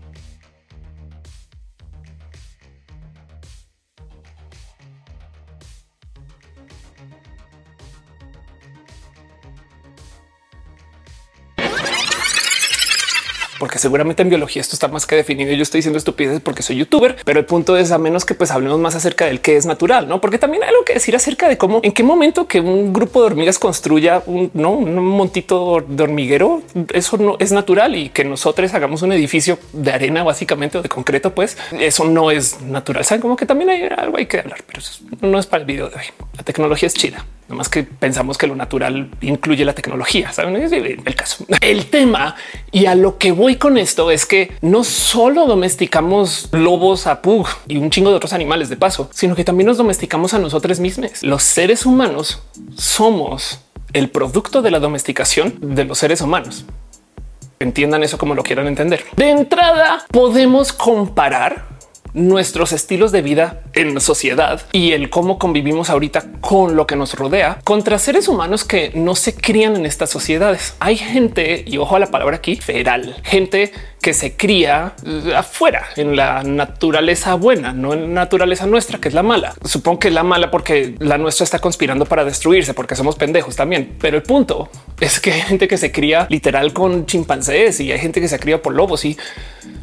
Seguramente 13.80 14.22
en 14.22 14.30
biología 14.30 14.62
esto 14.62 14.76
está 14.76 14.88
más 14.88 15.06
que 15.06 15.16
definido. 15.16 15.52
Yo 15.54 15.64
estoy 15.64 15.80
diciendo 15.80 15.98
estupideces 15.98 16.42
porque 16.42 16.64
soy 16.64 16.78
youtuber, 16.78 17.16
pero 17.26 17.40
el 17.40 17.46
punto 17.46 17.78
es 17.78 17.92
a 17.92 17.98
menos 17.98 18.26
que 18.26 18.36
pues 18.36 18.52
hablemos 18.52 18.80
más 18.80 18.96
acerca 18.96 19.26
del 19.26 19.42
que 19.42 19.58
es 19.58 19.66
natural, 19.66 20.08
no? 20.08 20.22
Porque 20.22 20.38
también 20.38 20.64
hay 20.64 20.70
algo 20.70 20.84
que 20.84 20.94
decir 20.94 21.16
acerca 21.16 21.48
de 21.48 21.58
cómo 21.58 21.80
en 21.84 21.92
qué 21.92 22.04
momento 22.04 22.48
que 22.48 22.60
un 22.60 22.94
grupo 22.94 23.22
de 23.22 23.28
hormigas 23.28 23.60
construya 23.60 24.22
un, 24.26 24.52
¿no? 24.54 24.72
un 24.72 24.96
montito 25.06 25.84
de 25.88 26.04
hormiguero, 26.04 26.62
eso 26.94 27.18
no 27.18 27.38
es 27.40 27.52
natural 27.52 27.96
y 27.96 28.10
que 28.10 28.24
nosotros 28.24 28.74
hagamos 28.74 29.02
un 29.02 29.12
edificio 29.14 29.60
de 29.74 29.92
arena 29.92 30.24
básicamente 30.24 30.78
o 30.78 30.82
de 30.82 30.90
concreto, 30.90 31.34
pues 31.34 31.58
eso 31.80 32.06
no 32.06 32.32
es 32.32 32.62
natural. 32.62 33.06
Saben 33.06 33.22
como 33.22 33.36
que 33.36 33.46
también 33.46 33.70
hay 33.70 33.84
algo 33.96 34.18
hay 34.18 34.26
que 34.26 34.40
hablar, 34.40 34.60
pero 34.66 34.80
eso 34.80 35.04
no 35.22 35.40
es 35.40 35.46
para 35.46 35.62
el 35.62 35.68
video 35.68 35.90
de 35.90 35.96
hoy. 35.96 36.06
La 36.38 36.44
tecnología 36.44 36.88
es 36.88 36.94
chida, 36.94 37.26
no 37.50 37.56
más 37.56 37.68
que 37.68 37.84
pensamos 37.84 38.38
que 38.38 38.48
lo 38.48 38.56
natural 38.56 39.10
incluye 39.22 39.66
la 39.66 39.74
tecnología. 39.74 40.32
Saben 40.32 40.56
el 40.56 41.16
caso, 41.16 41.46
el 41.62 41.88
tema 41.88 42.36
y 42.72 42.86
a 42.86 42.96
lo 42.96 43.18
que 43.18 43.32
voy 43.32 43.56
con 43.56 43.78
esto 43.78 44.12
es 44.12 44.26
que 44.26 44.54
no 44.62 44.84
solo 44.84 45.48
domesticamos 45.48 46.50
lobos 46.52 47.08
a 47.08 47.22
pug 47.22 47.48
y 47.68 47.78
un 47.78 47.90
chingo 47.90 48.12
de 48.12 48.18
otros 48.18 48.34
animales 48.34 48.70
de 48.70 48.78
paso, 48.78 49.10
sino 49.14 49.36
que 49.36 49.44
también 49.44 49.68
nos 49.68 49.78
domesticamos 49.78 50.34
a 50.34 50.40
nosotros 50.40 50.80
mismos. 50.80 51.24
Los 51.24 51.44
seres 51.44 51.86
humanos 51.86 52.44
somos 52.76 53.62
el 53.94 54.10
producto 54.10 54.62
de 54.62 54.72
la 54.72 54.80
domesticación 54.80 55.56
de 55.60 55.86
los 55.86 55.98
seres 55.98 56.22
humanos. 56.22 56.66
Entiendan 57.60 58.04
eso 58.04 58.18
como 58.18 58.36
lo 58.36 58.44
quieran 58.44 58.68
entender. 58.68 59.04
De 59.16 59.30
entrada, 59.30 60.06
podemos 60.12 60.72
comparar 60.72 61.79
nuestros 62.14 62.72
estilos 62.72 63.12
de 63.12 63.22
vida 63.22 63.62
en 63.74 64.00
sociedad 64.02 64.62
y 64.72 64.92
el 64.92 65.10
cómo 65.10 65.38
convivimos 65.40 65.90
ahorita 65.90 66.26
con 66.42 66.76
lo 66.76 66.88
que 66.88 66.96
nos 66.96 67.14
rodea 67.14 67.60
contra 67.64 68.00
seres 68.00 68.28
humanos 68.28 68.64
que 68.64 68.92
no 68.96 69.16
se 69.16 69.36
crían 69.36 69.76
en 69.76 69.86
estas 69.86 70.10
sociedades. 70.10 70.76
Hay 70.80 70.98
gente, 70.98 71.64
y 71.66 71.78
ojo 71.78 71.96
a 71.96 72.00
la 72.00 72.08
palabra 72.08 72.38
aquí, 72.38 72.56
feral, 72.56 73.16
gente 73.24 73.72
que 74.02 74.14
se 74.14 74.36
cría 74.36 74.94
eh, 75.06 75.34
afuera 75.36 75.86
en 75.96 76.16
la 76.16 76.44
naturaleza 76.44 77.36
buena, 77.36 77.74
no 77.74 77.94
en 77.94 78.14
naturaleza 78.14 78.66
nuestra, 78.66 79.00
que 79.00 79.10
es 79.10 79.14
la 79.14 79.24
mala. 79.24 79.54
Supongo 79.66 80.00
que 80.00 80.08
es 80.08 80.14
la 80.14 80.24
mala 80.24 80.52
porque 80.52 80.96
la 81.00 81.18
nuestra 81.18 81.44
está 81.44 81.60
conspirando 81.60 82.06
para 82.06 82.24
destruirse, 82.24 82.74
porque 82.74 82.96
somos 82.96 83.16
pendejos 83.16 83.56
también. 83.56 83.98
Pero 84.00 84.18
el 84.18 84.24
punto 84.24 84.70
es 85.00 85.20
que 85.20 85.34
hay 85.34 85.42
gente 85.42 85.68
que 85.68 85.78
se 85.78 85.92
cría 85.92 86.28
literal 86.30 86.74
con 86.74 87.06
chimpancés 87.06 87.80
y 87.80 87.92
hay 87.92 88.00
gente 88.00 88.22
que 88.22 88.28
se 88.28 88.40
cría 88.40 88.62
por 88.62 88.74
lobos 88.74 89.06
y 89.06 89.18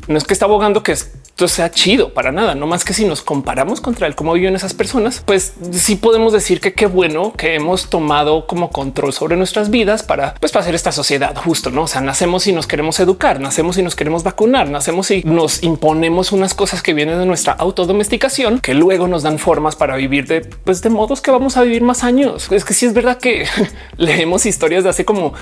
no 0.08 0.18
es 0.18 0.24
que 0.24 0.32
está 0.32 0.44
abogando 0.44 0.82
que 0.82 0.92
esto 0.92 1.48
sea 1.48 1.70
chido 1.70 2.14
para 2.14 2.32
nada, 2.32 2.54
no 2.54 2.66
más 2.66 2.84
que 2.84 2.94
si 2.94 3.04
nos 3.04 3.22
comparamos 3.22 3.80
contra 3.80 4.06
el 4.06 4.14
cómo 4.14 4.32
viven 4.32 4.54
esas 4.54 4.72
personas, 4.72 5.22
pues 5.24 5.54
sí 5.72 5.96
podemos 5.96 6.32
decir 6.32 6.60
que 6.60 6.74
qué 6.74 6.86
bueno 6.86 7.32
que 7.36 7.54
hemos 7.54 7.90
tomado 7.90 8.46
como 8.46 8.70
control 8.70 9.12
sobre 9.12 9.36
nuestras 9.36 9.68
vidas 9.68 10.02
para, 10.02 10.34
pues, 10.34 10.52
para 10.52 10.62
hacer 10.62 10.74
esta 10.74 10.92
sociedad 10.92 11.36
justo, 11.36 11.70
no? 11.70 11.82
O 11.82 11.88
sea, 11.88 12.00
nacemos 12.00 12.46
y 12.46 12.52
nos 12.52 12.66
queremos 12.66 13.00
educar, 13.00 13.40
nacemos 13.40 13.76
y 13.78 13.82
nos 13.82 13.96
queremos 13.96 14.05
vacunar, 14.24 14.68
nacemos 14.68 15.10
y 15.10 15.22
nos 15.24 15.62
imponemos 15.62 16.32
unas 16.32 16.54
cosas 16.54 16.82
que 16.82 16.94
vienen 16.94 17.18
de 17.18 17.26
nuestra 17.26 17.52
autodomesticación 17.52 18.60
que 18.60 18.74
luego 18.74 19.08
nos 19.08 19.22
dan 19.22 19.38
formas 19.38 19.76
para 19.76 19.96
vivir 19.96 20.26
de, 20.26 20.40
pues, 20.40 20.82
de 20.82 20.90
modos 20.90 21.20
que 21.20 21.30
vamos 21.30 21.56
a 21.56 21.62
vivir 21.62 21.82
más 21.82 22.04
años. 22.04 22.50
Es 22.50 22.64
que 22.64 22.74
sí 22.74 22.86
es 22.86 22.94
verdad 22.94 23.18
que 23.18 23.46
leemos 23.96 24.46
historias 24.46 24.84
de 24.84 24.90
hace 24.90 25.04
como 25.04 25.34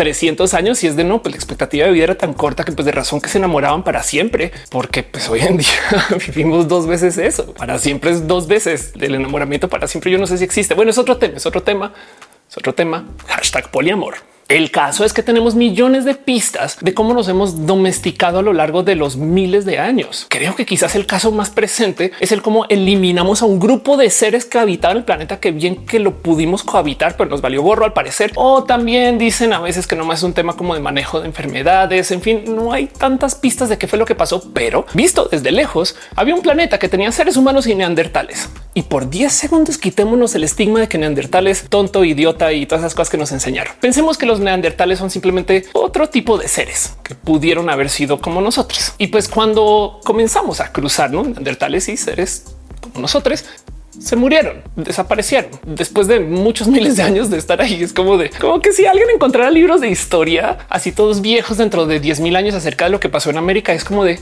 300 0.00 0.54
años 0.54 0.82
y 0.82 0.86
es 0.86 0.96
de 0.96 1.04
no, 1.04 1.22
pues 1.22 1.34
la 1.34 1.36
expectativa 1.36 1.86
de 1.86 1.92
vida 1.92 2.04
era 2.04 2.14
tan 2.14 2.32
corta 2.32 2.64
que 2.64 2.72
pues 2.72 2.86
de 2.86 2.92
razón 2.92 3.20
que 3.20 3.28
se 3.28 3.36
enamoraban 3.36 3.84
para 3.84 4.02
siempre, 4.02 4.50
porque 4.70 5.02
pues 5.02 5.28
hoy 5.28 5.40
en 5.40 5.56
día 5.58 5.68
vivimos 6.26 6.68
dos 6.68 6.86
veces 6.86 7.18
eso. 7.18 7.52
Para 7.52 7.78
siempre 7.78 8.10
es 8.10 8.26
dos 8.26 8.46
veces 8.46 8.94
del 8.94 9.14
enamoramiento 9.14 9.68
para 9.68 9.86
siempre. 9.86 10.10
Yo 10.10 10.18
no 10.18 10.26
sé 10.26 10.38
si 10.38 10.44
existe. 10.44 10.74
Bueno, 10.74 10.90
es 10.90 10.98
otro 10.98 11.18
tema, 11.18 11.36
es 11.36 11.44
otro 11.44 11.62
tema, 11.62 11.92
es 12.48 12.56
otro 12.56 12.74
tema. 12.74 13.04
Hashtag 13.26 13.70
poliamor. 13.70 14.14
El 14.50 14.72
caso 14.72 15.04
es 15.04 15.12
que 15.12 15.22
tenemos 15.22 15.54
millones 15.54 16.04
de 16.04 16.16
pistas 16.16 16.76
de 16.80 16.92
cómo 16.92 17.14
nos 17.14 17.28
hemos 17.28 17.66
domesticado 17.66 18.40
a 18.40 18.42
lo 18.42 18.52
largo 18.52 18.82
de 18.82 18.96
los 18.96 19.16
miles 19.16 19.64
de 19.64 19.78
años. 19.78 20.26
Creo 20.28 20.56
que 20.56 20.66
quizás 20.66 20.96
el 20.96 21.06
caso 21.06 21.30
más 21.30 21.50
presente 21.50 22.10
es 22.18 22.32
el 22.32 22.42
cómo 22.42 22.64
eliminamos 22.68 23.42
a 23.42 23.44
un 23.44 23.60
grupo 23.60 23.96
de 23.96 24.10
seres 24.10 24.44
que 24.44 24.58
habitaban 24.58 24.96
el 24.96 25.04
planeta 25.04 25.38
que 25.38 25.52
bien 25.52 25.86
que 25.86 26.00
lo 26.00 26.16
pudimos 26.16 26.64
cohabitar, 26.64 27.16
pero 27.16 27.30
nos 27.30 27.42
valió 27.42 27.62
borro 27.62 27.84
al 27.84 27.92
parecer. 27.92 28.32
O 28.34 28.64
también 28.64 29.18
dicen 29.18 29.52
a 29.52 29.60
veces 29.60 29.86
que 29.86 29.94
no 29.94 30.12
es 30.12 30.24
un 30.24 30.32
tema 30.32 30.54
como 30.54 30.74
de 30.74 30.80
manejo 30.80 31.20
de 31.20 31.28
enfermedades. 31.28 32.10
En 32.10 32.20
fin, 32.20 32.42
no 32.48 32.72
hay 32.72 32.88
tantas 32.88 33.36
pistas 33.36 33.68
de 33.68 33.78
qué 33.78 33.86
fue 33.86 34.00
lo 34.00 34.04
que 34.04 34.16
pasó, 34.16 34.52
pero 34.52 34.84
visto 34.94 35.28
desde 35.30 35.52
lejos, 35.52 35.94
había 36.16 36.34
un 36.34 36.42
planeta 36.42 36.80
que 36.80 36.88
tenía 36.88 37.12
seres 37.12 37.36
humanos 37.36 37.68
y 37.68 37.76
neandertales. 37.76 38.48
Y 38.72 38.82
por 38.82 39.10
10 39.10 39.32
segundos 39.32 39.78
quitémonos 39.78 40.34
el 40.34 40.44
estigma 40.44 40.80
de 40.80 40.88
que 40.88 40.96
neandertales 40.96 41.66
tonto, 41.68 42.04
idiota 42.04 42.52
y 42.52 42.66
todas 42.66 42.82
esas 42.82 42.94
cosas 42.94 43.10
que 43.10 43.16
nos 43.16 43.32
enseñaron. 43.32 43.74
Pensemos 43.80 44.16
que 44.16 44.26
los 44.26 44.38
neandertales 44.38 44.98
son 44.98 45.10
simplemente 45.10 45.64
otro 45.72 46.08
tipo 46.08 46.38
de 46.38 46.46
seres 46.46 46.94
que 47.02 47.14
pudieron 47.16 47.68
haber 47.68 47.90
sido 47.90 48.20
como 48.20 48.40
nosotros. 48.40 48.94
Y 48.98 49.08
pues 49.08 49.28
cuando 49.28 50.00
comenzamos 50.04 50.60
a 50.60 50.72
cruzar 50.72 51.10
¿no? 51.10 51.24
neandertales 51.24 51.88
y 51.88 51.96
seres 51.96 52.54
como 52.80 53.00
nosotros, 53.00 53.44
se 53.98 54.16
murieron, 54.16 54.62
desaparecieron 54.76 55.50
después 55.64 56.06
de 56.06 56.20
muchos 56.20 56.68
miles 56.68 56.96
de 56.96 57.02
años 57.02 57.28
de 57.28 57.38
estar 57.38 57.60
ahí. 57.60 57.82
Es 57.82 57.92
como 57.92 58.16
de 58.16 58.30
como 58.30 58.60
que 58.60 58.72
si 58.72 58.86
alguien 58.86 59.10
encontrara 59.10 59.50
libros 59.50 59.80
de 59.80 59.88
historia 59.88 60.58
así 60.68 60.92
todos 60.92 61.20
viejos 61.20 61.58
dentro 61.58 61.86
de 61.86 61.98
10 61.98 62.20
mil 62.20 62.36
años 62.36 62.54
acerca 62.54 62.84
de 62.84 62.92
lo 62.92 63.00
que 63.00 63.08
pasó 63.08 63.30
en 63.30 63.36
América, 63.36 63.72
es 63.72 63.84
como 63.84 64.04
de 64.04 64.20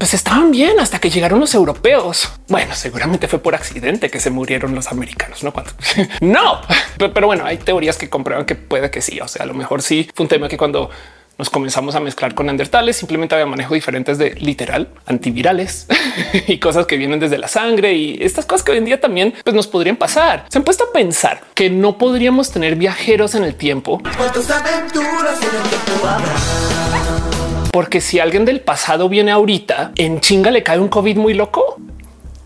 pues 0.00 0.14
estaban 0.14 0.50
bien 0.50 0.80
hasta 0.80 0.98
que 0.98 1.10
llegaron 1.10 1.40
los 1.40 1.52
europeos. 1.52 2.32
Bueno, 2.48 2.74
seguramente 2.74 3.28
fue 3.28 3.38
por 3.38 3.54
accidente 3.54 4.08
que 4.08 4.18
se 4.18 4.30
murieron 4.30 4.74
los 4.74 4.90
americanos, 4.90 5.44
no 5.44 5.52
cuánto. 5.52 5.72
no, 6.22 6.62
pero, 6.96 7.26
bueno, 7.26 7.44
hay 7.44 7.58
teorías 7.58 7.98
que 7.98 8.08
comprueban 8.08 8.46
que 8.46 8.54
puede 8.54 8.90
que 8.90 9.02
sí. 9.02 9.20
O 9.20 9.28
sea, 9.28 9.42
a 9.42 9.46
lo 9.46 9.52
mejor 9.52 9.82
sí 9.82 10.08
fue 10.14 10.24
un 10.24 10.30
tema 10.30 10.48
que 10.48 10.56
cuando 10.56 10.88
nos 11.36 11.50
comenzamos 11.50 11.96
a 11.96 12.00
mezclar 12.00 12.34
con 12.34 12.46
neandertales, 12.46 12.96
simplemente 12.96 13.34
había 13.34 13.44
manejo 13.44 13.74
diferentes 13.74 14.16
de 14.16 14.36
literal 14.36 14.88
antivirales 15.04 15.86
y 16.46 16.58
cosas 16.58 16.86
que 16.86 16.96
vienen 16.96 17.20
desde 17.20 17.36
la 17.36 17.48
sangre 17.48 17.92
y 17.92 18.16
estas 18.22 18.46
cosas 18.46 18.64
que 18.64 18.72
hoy 18.72 18.78
en 18.78 18.86
día 18.86 19.02
también 19.02 19.34
pues, 19.44 19.54
nos 19.54 19.66
podrían 19.66 19.96
pasar. 19.96 20.46
Se 20.48 20.56
han 20.56 20.64
puesto 20.64 20.84
a 20.84 20.92
pensar 20.94 21.42
que 21.52 21.68
no 21.68 21.98
podríamos 21.98 22.50
tener 22.50 22.74
viajeros 22.76 23.34
en 23.34 23.44
el 23.44 23.54
tiempo. 23.54 24.00
aventuras 24.06 25.42
en 25.42 25.56
el 25.56 25.68
tiempo 25.68 27.39
porque 27.70 28.00
si 28.00 28.18
alguien 28.18 28.44
del 28.44 28.60
pasado 28.60 29.08
viene 29.08 29.30
ahorita, 29.30 29.92
en 29.96 30.20
chinga 30.20 30.50
le 30.50 30.62
cae 30.62 30.78
un 30.78 30.88
COVID 30.88 31.16
muy 31.16 31.34
loco. 31.34 31.76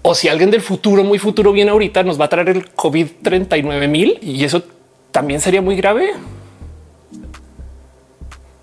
O 0.02 0.14
si 0.14 0.28
alguien 0.28 0.50
del 0.50 0.60
futuro 0.60 1.02
muy 1.02 1.18
futuro 1.18 1.50
viene 1.52 1.70
ahorita, 1.70 2.02
nos 2.02 2.20
va 2.20 2.26
a 2.26 2.28
traer 2.28 2.50
el 2.50 2.70
COVID 2.70 3.06
39 3.22 3.88
mil 3.88 4.18
y 4.20 4.44
eso 4.44 4.62
también 5.10 5.40
sería 5.40 5.62
muy 5.62 5.76
grave. 5.76 6.12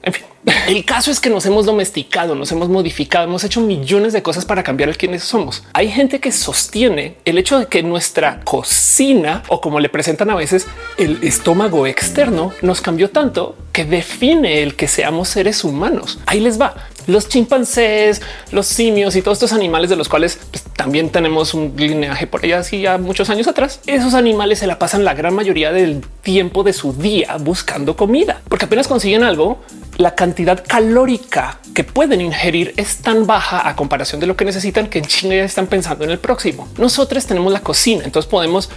En 0.04 0.14
fin, 0.14 0.26
el 0.68 0.86
caso 0.86 1.12
es 1.12 1.20
que 1.20 1.30
nos 1.30 1.46
hemos 1.46 1.66
domesticado, 1.66 2.36
nos 2.36 2.52
hemos 2.52 2.70
modificado, 2.70 3.26
hemos 3.26 3.44
hecho 3.44 3.62
millones 3.62 4.14
de 4.14 4.24
cosas 4.24 4.46
para 4.46 4.64
cambiar 4.64 4.90
el 4.90 4.98
quienes 4.98 5.24
somos. 5.24 5.64
Hay 5.74 5.92
gente 5.92 6.20
que 6.20 6.32
sostiene 6.32 7.18
el 7.26 7.38
hecho 7.38 7.60
de 7.60 7.68
que 7.68 7.84
nuestra 7.84 8.40
cocina 8.42 9.44
o 9.50 9.62
como 9.62 9.80
le 9.80 9.90
presentan 9.90 10.30
a 10.30 10.36
veces 10.36 10.68
el 10.98 11.20
estómago 11.24 11.86
externo 11.88 12.54
nos 12.62 12.82
cambió 12.82 13.10
tanto 13.10 13.56
que 13.72 13.86
define 13.86 14.64
el 14.64 14.76
que 14.76 14.88
seamos 14.88 15.30
seres 15.30 15.64
humanos. 15.64 16.20
Ahí 16.26 16.40
les 16.40 16.60
va. 16.60 16.76
Los 17.08 17.28
chimpancés, 17.28 18.22
los 18.52 18.68
simios 18.68 19.16
y 19.16 19.22
todos 19.22 19.38
estos 19.38 19.54
animales 19.54 19.90
de 19.90 19.96
los 19.96 20.10
cuales 20.10 20.40
pues, 20.52 20.64
también 20.64 21.10
tenemos 21.10 21.54
un 21.54 21.74
lineaje 21.76 22.28
por 22.28 22.44
allá 22.44 22.60
así 22.60 22.82
ya 22.82 22.98
muchos 22.98 23.30
años 23.30 23.48
atrás. 23.48 23.80
Esos 23.86 24.14
animales 24.14 24.60
se 24.60 24.68
la 24.68 24.80
pasan 24.80 25.04
la 25.04 25.14
gran 25.14 25.34
mayoría 25.34 25.72
del 25.72 26.02
tiempo 26.22 26.64
de 26.64 26.74
su 26.74 26.94
día 26.94 27.38
buscando 27.38 27.96
comida, 27.96 28.42
porque 28.48 28.66
apenas 28.66 28.88
consiguen 28.88 29.24
algo, 29.24 29.60
la 29.98 30.16
cantidad 30.16 30.64
calórica 30.66 31.60
que 31.74 31.84
pueden 31.84 32.22
ingerir 32.22 32.74
es 32.78 32.98
tan 32.98 33.28
baja 33.28 33.68
a 33.68 33.76
comparación 33.76 34.20
de 34.20 34.28
lo 34.28 34.36
que 34.36 34.46
necesitan 34.46 34.88
que 34.88 35.00
en 35.00 35.06
China 35.06 35.36
ya 35.36 35.44
están 35.44 35.68
pensando 35.68 36.04
en 36.04 36.12
el 36.12 36.20
próximo. 36.20 36.68
Nosotros 36.78 37.26
tenemos 37.26 37.52
la 37.52 37.62
cocina, 37.62 38.04
entonces 38.04 38.30
podemos 38.30 38.70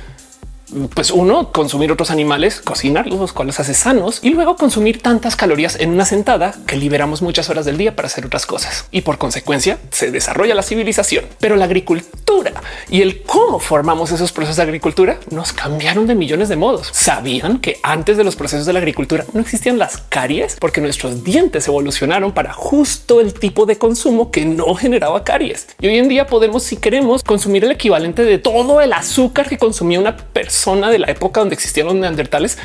pues 0.94 1.10
uno, 1.10 1.52
consumir 1.52 1.92
otros 1.92 2.10
animales, 2.10 2.60
cocinarlos, 2.60 3.18
los 3.18 3.32
cuales 3.32 3.60
hace 3.60 3.74
sanos 3.74 4.18
y 4.22 4.30
luego 4.30 4.56
consumir 4.56 5.00
tantas 5.00 5.36
calorías 5.36 5.76
en 5.78 5.90
una 5.90 6.04
sentada 6.04 6.54
que 6.66 6.76
liberamos 6.76 7.22
muchas 7.22 7.48
horas 7.50 7.64
del 7.64 7.76
día 7.76 7.94
para 7.94 8.06
hacer 8.06 8.26
otras 8.26 8.46
cosas. 8.46 8.86
Y 8.90 9.02
por 9.02 9.18
consecuencia 9.18 9.78
se 9.90 10.10
desarrolla 10.10 10.54
la 10.54 10.62
civilización. 10.62 11.26
Pero 11.38 11.56
la 11.56 11.66
agricultura 11.66 12.52
y 12.88 13.02
el 13.02 13.22
cómo 13.22 13.60
formamos 13.60 14.10
esos 14.10 14.32
procesos 14.32 14.56
de 14.56 14.62
agricultura 14.62 15.18
nos 15.30 15.52
cambiaron 15.52 16.06
de 16.06 16.14
millones 16.14 16.48
de 16.48 16.56
modos. 16.56 16.88
Sabían 16.92 17.58
que 17.58 17.78
antes 17.82 18.16
de 18.16 18.24
los 18.24 18.36
procesos 18.36 18.66
de 18.66 18.72
la 18.72 18.80
agricultura 18.80 19.24
no 19.32 19.40
existían 19.40 19.78
las 19.78 19.98
caries 19.98 20.56
porque 20.58 20.80
nuestros 20.80 21.24
dientes 21.24 21.68
evolucionaron 21.68 22.32
para 22.32 22.52
justo 22.52 23.20
el 23.20 23.34
tipo 23.34 23.66
de 23.66 23.78
consumo 23.78 24.30
que 24.30 24.44
no 24.44 24.74
generaba 24.74 25.24
caries. 25.24 25.68
Y 25.80 25.86
hoy 25.86 25.98
en 25.98 26.08
día 26.08 26.26
podemos, 26.26 26.64
si 26.64 26.76
queremos, 26.76 27.22
consumir 27.22 27.64
el 27.64 27.70
equivalente 27.70 28.24
de 28.24 28.38
todo 28.38 28.80
el 28.80 28.92
azúcar 28.92 29.48
que 29.48 29.58
consumía 29.58 30.00
una 30.00 30.16
persona 30.16 30.63
zona 30.64 30.90
de 30.90 30.98
la 30.98 31.10
época 31.10 31.40
donde 31.40 31.54
existían 31.54 31.86
los 31.86 31.94
neandertales 31.94 32.58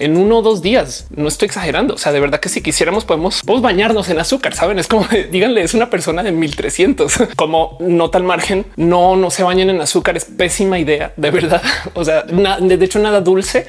en 0.00 0.16
uno 0.16 0.38
o 0.38 0.42
dos 0.42 0.62
días. 0.62 1.06
No 1.14 1.28
estoy 1.28 1.46
exagerando. 1.46 1.94
O 1.94 1.98
sea, 1.98 2.10
de 2.10 2.18
verdad 2.18 2.40
que 2.40 2.48
si 2.48 2.62
quisiéramos 2.62 3.04
podemos, 3.04 3.42
bañarnos 3.44 4.08
en 4.08 4.18
azúcar. 4.18 4.54
Saben, 4.54 4.78
es 4.78 4.88
como 4.88 5.06
díganle, 5.30 5.62
es 5.62 5.74
una 5.74 5.90
persona 5.90 6.22
de 6.24 6.32
1300 6.32 7.12
como 7.36 7.76
nota 7.80 8.18
al 8.18 8.24
margen. 8.24 8.66
No, 8.76 9.14
no 9.14 9.30
se 9.30 9.44
bañen 9.44 9.70
en 9.70 9.80
azúcar. 9.80 10.16
Es 10.16 10.24
pésima 10.24 10.78
idea. 10.78 11.12
De 11.16 11.30
verdad. 11.30 11.62
O 11.94 12.04
sea, 12.04 12.22
de 12.22 12.84
hecho, 12.84 12.98
nada 12.98 13.20
dulce. 13.20 13.66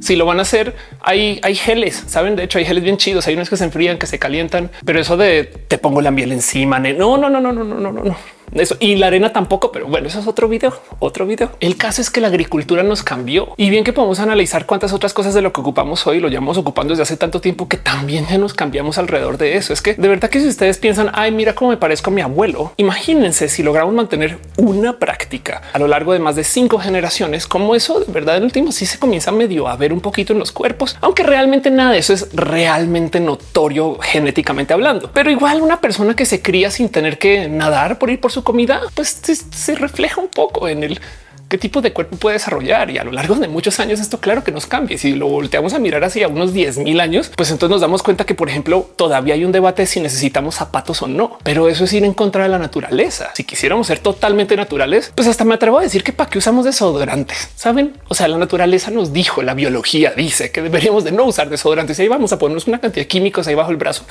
Si 0.00 0.16
lo 0.16 0.26
van 0.26 0.38
a 0.38 0.42
hacer, 0.42 0.74
hay, 1.00 1.40
hay 1.42 1.54
geles, 1.54 2.04
saben? 2.06 2.36
De 2.36 2.44
hecho, 2.44 2.58
hay 2.58 2.64
geles 2.64 2.84
bien 2.84 2.96
chidos. 2.96 3.26
Hay 3.26 3.34
unos 3.34 3.50
que 3.50 3.56
se 3.56 3.64
enfrían, 3.64 3.98
que 3.98 4.06
se 4.06 4.18
calientan, 4.18 4.70
pero 4.84 5.00
eso 5.00 5.16
de 5.16 5.44
te 5.44 5.78
pongo 5.78 6.00
la 6.00 6.10
miel 6.10 6.32
encima. 6.32 6.78
No, 6.78 7.16
no, 7.16 7.28
no, 7.28 7.40
no, 7.40 7.52
no, 7.52 7.64
no, 7.64 7.80
no, 7.80 7.92
no 7.92 8.37
eso 8.52 8.76
y 8.80 8.96
la 8.96 9.08
arena 9.08 9.32
tampoco, 9.32 9.72
pero 9.72 9.86
bueno, 9.86 10.08
eso 10.08 10.20
es 10.20 10.26
otro 10.26 10.48
video, 10.48 10.74
otro 10.98 11.26
video. 11.26 11.50
El 11.60 11.76
caso 11.76 12.00
es 12.00 12.10
que 12.10 12.20
la 12.20 12.28
agricultura 12.28 12.82
nos 12.82 13.02
cambió 13.02 13.54
y 13.56 13.70
bien 13.70 13.84
que 13.84 13.92
podemos 13.92 14.20
analizar 14.20 14.66
cuántas 14.66 14.92
otras 14.92 15.14
cosas 15.14 15.34
de 15.34 15.42
lo 15.42 15.52
que 15.52 15.60
ocupamos 15.60 16.06
hoy 16.06 16.20
lo 16.20 16.28
llevamos 16.28 16.58
ocupando 16.58 16.92
desde 16.92 17.02
hace 17.02 17.16
tanto 17.16 17.40
tiempo 17.40 17.68
que 17.68 17.76
también 17.76 18.26
ya 18.28 18.38
nos 18.38 18.54
cambiamos 18.54 18.98
alrededor 18.98 19.38
de 19.38 19.56
eso. 19.56 19.72
Es 19.72 19.82
que 19.82 19.94
de 19.94 20.08
verdad 20.08 20.30
que 20.30 20.40
si 20.40 20.48
ustedes 20.48 20.78
piensan, 20.78 21.10
ay, 21.12 21.32
mira 21.32 21.54
cómo 21.54 21.70
me 21.70 21.76
parezco 21.76 22.10
a 22.10 22.12
mi 22.12 22.20
abuelo, 22.20 22.72
imagínense 22.76 23.48
si 23.48 23.62
logramos 23.62 23.94
mantener 23.94 24.38
una 24.56 24.98
práctica 24.98 25.62
a 25.72 25.78
lo 25.78 25.88
largo 25.88 26.12
de 26.12 26.18
más 26.18 26.36
de 26.36 26.44
cinco 26.44 26.78
generaciones, 26.78 27.46
como 27.46 27.74
eso 27.74 28.00
de 28.00 28.12
verdad 28.12 28.36
en 28.36 28.44
último 28.44 28.72
sí 28.72 28.86
se 28.86 28.98
comienza 28.98 29.32
medio 29.32 29.68
a 29.68 29.76
ver 29.76 29.92
un 29.92 30.00
poquito 30.00 30.32
en 30.32 30.38
los 30.38 30.52
cuerpos, 30.52 30.96
aunque 31.00 31.22
realmente 31.22 31.70
nada 31.70 31.92
de 31.92 31.98
eso 31.98 32.12
es 32.12 32.28
realmente 32.32 33.20
notorio 33.20 33.98
genéticamente 34.00 34.72
hablando. 34.72 35.10
Pero 35.12 35.30
igual 35.30 35.60
una 35.60 35.80
persona 35.80 36.14
que 36.14 36.24
se 36.24 36.42
cría 36.42 36.70
sin 36.70 36.88
tener 36.88 37.18
que 37.18 37.48
nadar 37.48 37.98
por 37.98 38.10
ir 38.10 38.20
por 38.20 38.32
su 38.32 38.37
comida, 38.44 38.82
pues 38.94 39.20
se, 39.50 39.74
refleja 39.74 40.20
un 40.20 40.28
poco 40.28 40.68
en 40.68 40.82
el 40.82 41.00
qué 41.48 41.56
tipo 41.56 41.80
de 41.80 41.92
cuerpo 41.92 42.16
puede 42.16 42.34
desarrollar. 42.34 42.90
Y 42.90 42.98
a 42.98 43.04
lo 43.04 43.12
largo 43.12 43.34
de 43.36 43.48
muchos 43.48 43.80
años 43.80 44.00
esto 44.00 44.20
claro 44.20 44.44
que 44.44 44.52
nos 44.52 44.66
cambia. 44.66 44.98
Si 44.98 45.14
lo 45.14 45.28
volteamos 45.28 45.74
a 45.74 45.78
mirar 45.78 46.04
hacia 46.04 46.28
unos 46.28 46.52
10 46.52 46.78
mil 46.78 47.00
años, 47.00 47.30
pues 47.36 47.50
entonces 47.50 47.70
nos 47.70 47.80
damos 47.80 48.02
cuenta 48.02 48.24
que, 48.24 48.34
por 48.34 48.48
ejemplo, 48.48 48.90
todavía 48.96 49.34
hay 49.34 49.44
un 49.44 49.52
debate 49.52 49.86
si 49.86 50.00
necesitamos 50.00 50.56
zapatos 50.56 51.02
o 51.02 51.06
no. 51.06 51.38
Pero 51.42 51.68
eso 51.68 51.84
es 51.84 51.92
ir 51.92 52.04
en 52.04 52.14
contra 52.14 52.42
de 52.42 52.48
la 52.48 52.58
naturaleza. 52.58 53.30
Si 53.34 53.44
quisiéramos 53.44 53.86
ser 53.86 53.98
totalmente 54.00 54.56
naturales, 54.56 55.12
pues 55.14 55.28
hasta 55.28 55.44
me 55.44 55.54
atrevo 55.54 55.78
a 55.78 55.82
decir 55.82 56.02
que 56.02 56.12
para 56.12 56.28
qué 56.30 56.38
usamos 56.38 56.64
desodorantes. 56.64 57.50
Saben? 57.56 57.94
O 58.08 58.14
sea, 58.14 58.28
la 58.28 58.38
naturaleza 58.38 58.90
nos 58.90 59.12
dijo, 59.12 59.42
la 59.42 59.54
biología 59.54 60.12
dice 60.16 60.50
que 60.50 60.62
deberíamos 60.62 61.04
de 61.04 61.12
no 61.12 61.24
usar 61.24 61.48
desodorantes 61.48 61.98
y 61.98 62.02
ahí 62.02 62.08
vamos 62.08 62.32
a 62.32 62.38
ponernos 62.38 62.66
una 62.66 62.78
cantidad 62.78 63.04
de 63.04 63.08
químicos 63.08 63.46
ahí 63.46 63.54
bajo 63.54 63.70
el 63.70 63.76
brazo 63.76 64.04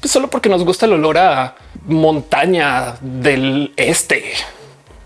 pues 0.00 0.12
solo 0.12 0.30
porque 0.30 0.48
nos 0.48 0.64
gusta 0.64 0.86
el 0.86 0.94
olor 0.94 1.18
a 1.18 1.54
montaña 1.86 2.96
del 3.00 3.72
este. 3.76 4.24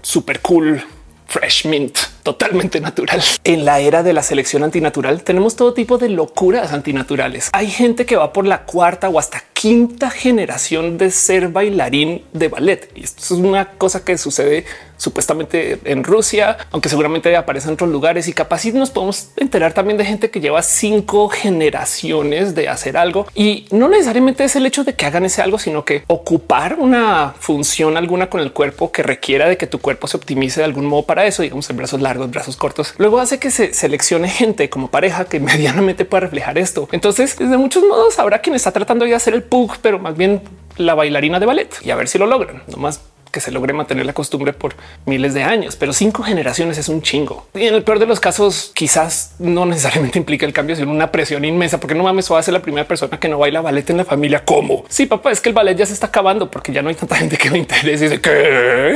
Super 0.02 0.40
cool, 0.40 0.84
fresh 1.26 1.66
mint, 1.66 1.96
totalmente 2.22 2.80
natural. 2.80 3.22
En 3.44 3.64
la 3.64 3.80
era 3.80 4.02
de 4.02 4.12
la 4.12 4.22
selección 4.22 4.62
antinatural 4.62 5.22
tenemos 5.22 5.56
todo 5.56 5.74
tipo 5.74 5.98
de 5.98 6.08
locuras 6.08 6.72
antinaturales. 6.72 7.50
Hay 7.52 7.70
gente 7.70 8.06
que 8.06 8.16
va 8.16 8.32
por 8.32 8.46
la 8.46 8.62
cuarta 8.62 9.08
o 9.08 9.18
hasta 9.18 9.42
quinta 9.64 10.10
generación 10.10 10.98
de 10.98 11.10
ser 11.10 11.48
bailarín 11.48 12.22
de 12.34 12.48
ballet. 12.48 12.90
Y 12.94 13.02
esto 13.02 13.22
es 13.22 13.30
una 13.30 13.64
cosa 13.78 14.04
que 14.04 14.18
sucede 14.18 14.66
supuestamente 14.96 15.78
en 15.84 16.04
Rusia, 16.04 16.56
aunque 16.70 16.88
seguramente 16.88 17.34
aparece 17.36 17.68
en 17.68 17.74
otros 17.74 17.90
lugares 17.90 18.28
y 18.28 18.32
capaz 18.32 18.64
nos 18.66 18.90
podemos 18.90 19.30
enterar 19.36 19.72
también 19.72 19.98
de 19.98 20.04
gente 20.04 20.30
que 20.30 20.40
lleva 20.40 20.62
cinco 20.62 21.28
generaciones 21.28 22.54
de 22.54 22.68
hacer 22.68 22.96
algo 22.96 23.26
y 23.34 23.66
no 23.70 23.88
necesariamente 23.88 24.44
es 24.44 24.56
el 24.56 24.64
hecho 24.64 24.84
de 24.84 24.94
que 24.94 25.04
hagan 25.04 25.24
ese 25.24 25.42
algo, 25.42 25.58
sino 25.58 25.84
que 25.84 26.04
ocupar 26.06 26.76
una 26.78 27.34
función 27.38 27.96
alguna 27.96 28.30
con 28.30 28.40
el 28.40 28.52
cuerpo 28.52 28.92
que 28.92 29.02
requiera 29.02 29.48
de 29.48 29.56
que 29.56 29.66
tu 29.66 29.80
cuerpo 29.80 30.06
se 30.06 30.16
optimice 30.16 30.60
de 30.60 30.64
algún 30.64 30.86
modo 30.86 31.02
para 31.02 31.26
eso, 31.26 31.42
digamos 31.42 31.68
en 31.68 31.76
brazos 31.76 32.00
largos, 32.00 32.30
brazos 32.30 32.56
cortos. 32.56 32.94
Luego 32.98 33.18
hace 33.18 33.38
que 33.38 33.50
se 33.50 33.74
seleccione 33.74 34.28
gente 34.28 34.70
como 34.70 34.90
pareja 34.90 35.26
que 35.26 35.40
medianamente 35.40 36.04
pueda 36.04 36.22
reflejar 36.22 36.56
esto. 36.58 36.88
Entonces, 36.92 37.36
desde 37.36 37.56
muchos 37.56 37.82
modos 37.84 38.18
habrá 38.18 38.40
quien 38.40 38.54
está 38.54 38.72
tratando 38.72 39.04
de 39.04 39.14
hacer 39.14 39.34
el 39.34 39.42
pero 39.80 39.98
más 39.98 40.16
bien 40.16 40.42
la 40.76 40.94
bailarina 40.94 41.38
de 41.40 41.46
ballet 41.46 41.70
y 41.82 41.90
a 41.90 41.96
ver 41.96 42.08
si 42.08 42.18
lo 42.18 42.26
logran. 42.26 42.62
Nomás 42.68 43.00
que 43.34 43.40
se 43.40 43.50
logre 43.50 43.72
mantener 43.72 44.06
la 44.06 44.12
costumbre 44.12 44.52
por 44.52 44.76
miles 45.06 45.34
de 45.34 45.42
años, 45.42 45.74
pero 45.74 45.92
cinco 45.92 46.22
generaciones 46.22 46.78
es 46.78 46.88
un 46.88 47.02
chingo. 47.02 47.48
Y 47.52 47.66
en 47.66 47.74
el 47.74 47.82
peor 47.82 47.98
de 47.98 48.06
los 48.06 48.20
casos, 48.20 48.70
quizás 48.74 49.32
no 49.40 49.66
necesariamente 49.66 50.18
implica 50.20 50.46
el 50.46 50.52
cambio, 50.52 50.76
sino 50.76 50.92
una 50.92 51.10
presión 51.10 51.44
inmensa, 51.44 51.80
porque 51.80 51.96
no 51.96 52.04
mames, 52.04 52.30
va 52.30 52.38
a 52.38 52.42
ser 52.44 52.54
la 52.54 52.62
primera 52.62 52.86
persona 52.86 53.18
que 53.18 53.28
no 53.28 53.38
baila 53.38 53.60
ballet 53.60 53.90
en 53.90 53.96
la 53.96 54.04
familia. 54.04 54.44
¿Cómo? 54.44 54.84
Sí, 54.88 55.06
papá, 55.06 55.32
es 55.32 55.40
que 55.40 55.48
el 55.48 55.54
ballet 55.54 55.76
ya 55.76 55.84
se 55.84 55.94
está 55.94 56.06
acabando 56.06 56.48
porque 56.48 56.72
ya 56.72 56.80
no 56.80 56.90
hay 56.90 56.94
tanta 56.94 57.16
gente 57.16 57.36
que 57.36 57.50
le 57.50 57.58
interese. 57.58 58.04
Dice 58.04 58.20
que 58.20 58.94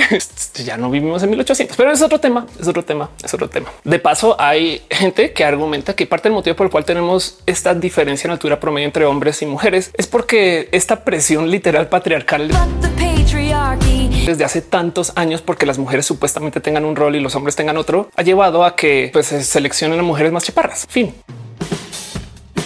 ya 0.65 0.77
no 0.77 0.89
vivimos 0.89 1.21
en 1.25 1.31
1800, 1.31 1.77
pero 1.77 1.91
es 1.91 2.01
otro 2.01 2.21
tema, 2.21 2.47
es 2.61 2.69
otro 2.69 2.85
tema, 2.85 3.11
es 3.21 3.35
otro 3.35 3.49
tema. 3.49 3.71
De 3.83 3.99
paso, 3.99 4.37
hay 4.39 4.83
gente 4.89 5.33
que 5.33 5.45
argumenta 5.45 5.97
que 5.97 6.07
parte 6.07 6.29
del 6.29 6.35
motivo 6.35 6.55
por 6.55 6.67
el 6.67 6.71
cual 6.71 6.85
tenemos 6.85 7.41
esta 7.47 7.75
diferencia 7.75 8.29
en 8.29 8.33
altura 8.33 8.61
promedio 8.61 8.87
entre 8.87 9.05
hombres 9.05 9.43
y 9.43 9.47
mujeres 9.47 9.91
es 9.95 10.07
porque 10.07 10.69
esta 10.71 11.03
presión 11.03 11.51
literal 11.51 11.89
patriarcal 11.89 12.51
desde 14.27 14.45
hace 14.45 14.61
tantos 14.63 15.13
años 15.17 15.43
porque 15.43 15.67
las 15.67 15.79
mujeres 15.79 16.07
supuestamente 16.07 16.61
tengan 16.61 16.85
un 16.85 16.97
rol 16.97 17.17
y 17.17 17.21
los 17.21 17.35
hombres 17.35 17.57
tengan 17.57 17.77
otro, 17.77 18.11
ha 18.17 18.23
llevado 18.23 18.65
a 18.65 18.77
que 18.77 19.11
pues, 19.13 19.27
se 19.27 19.43
seleccionen 19.43 19.99
a 19.99 20.03
mujeres 20.03 20.33
más 20.33 20.45
chaparras. 20.45 20.87
Fin. 20.89 21.15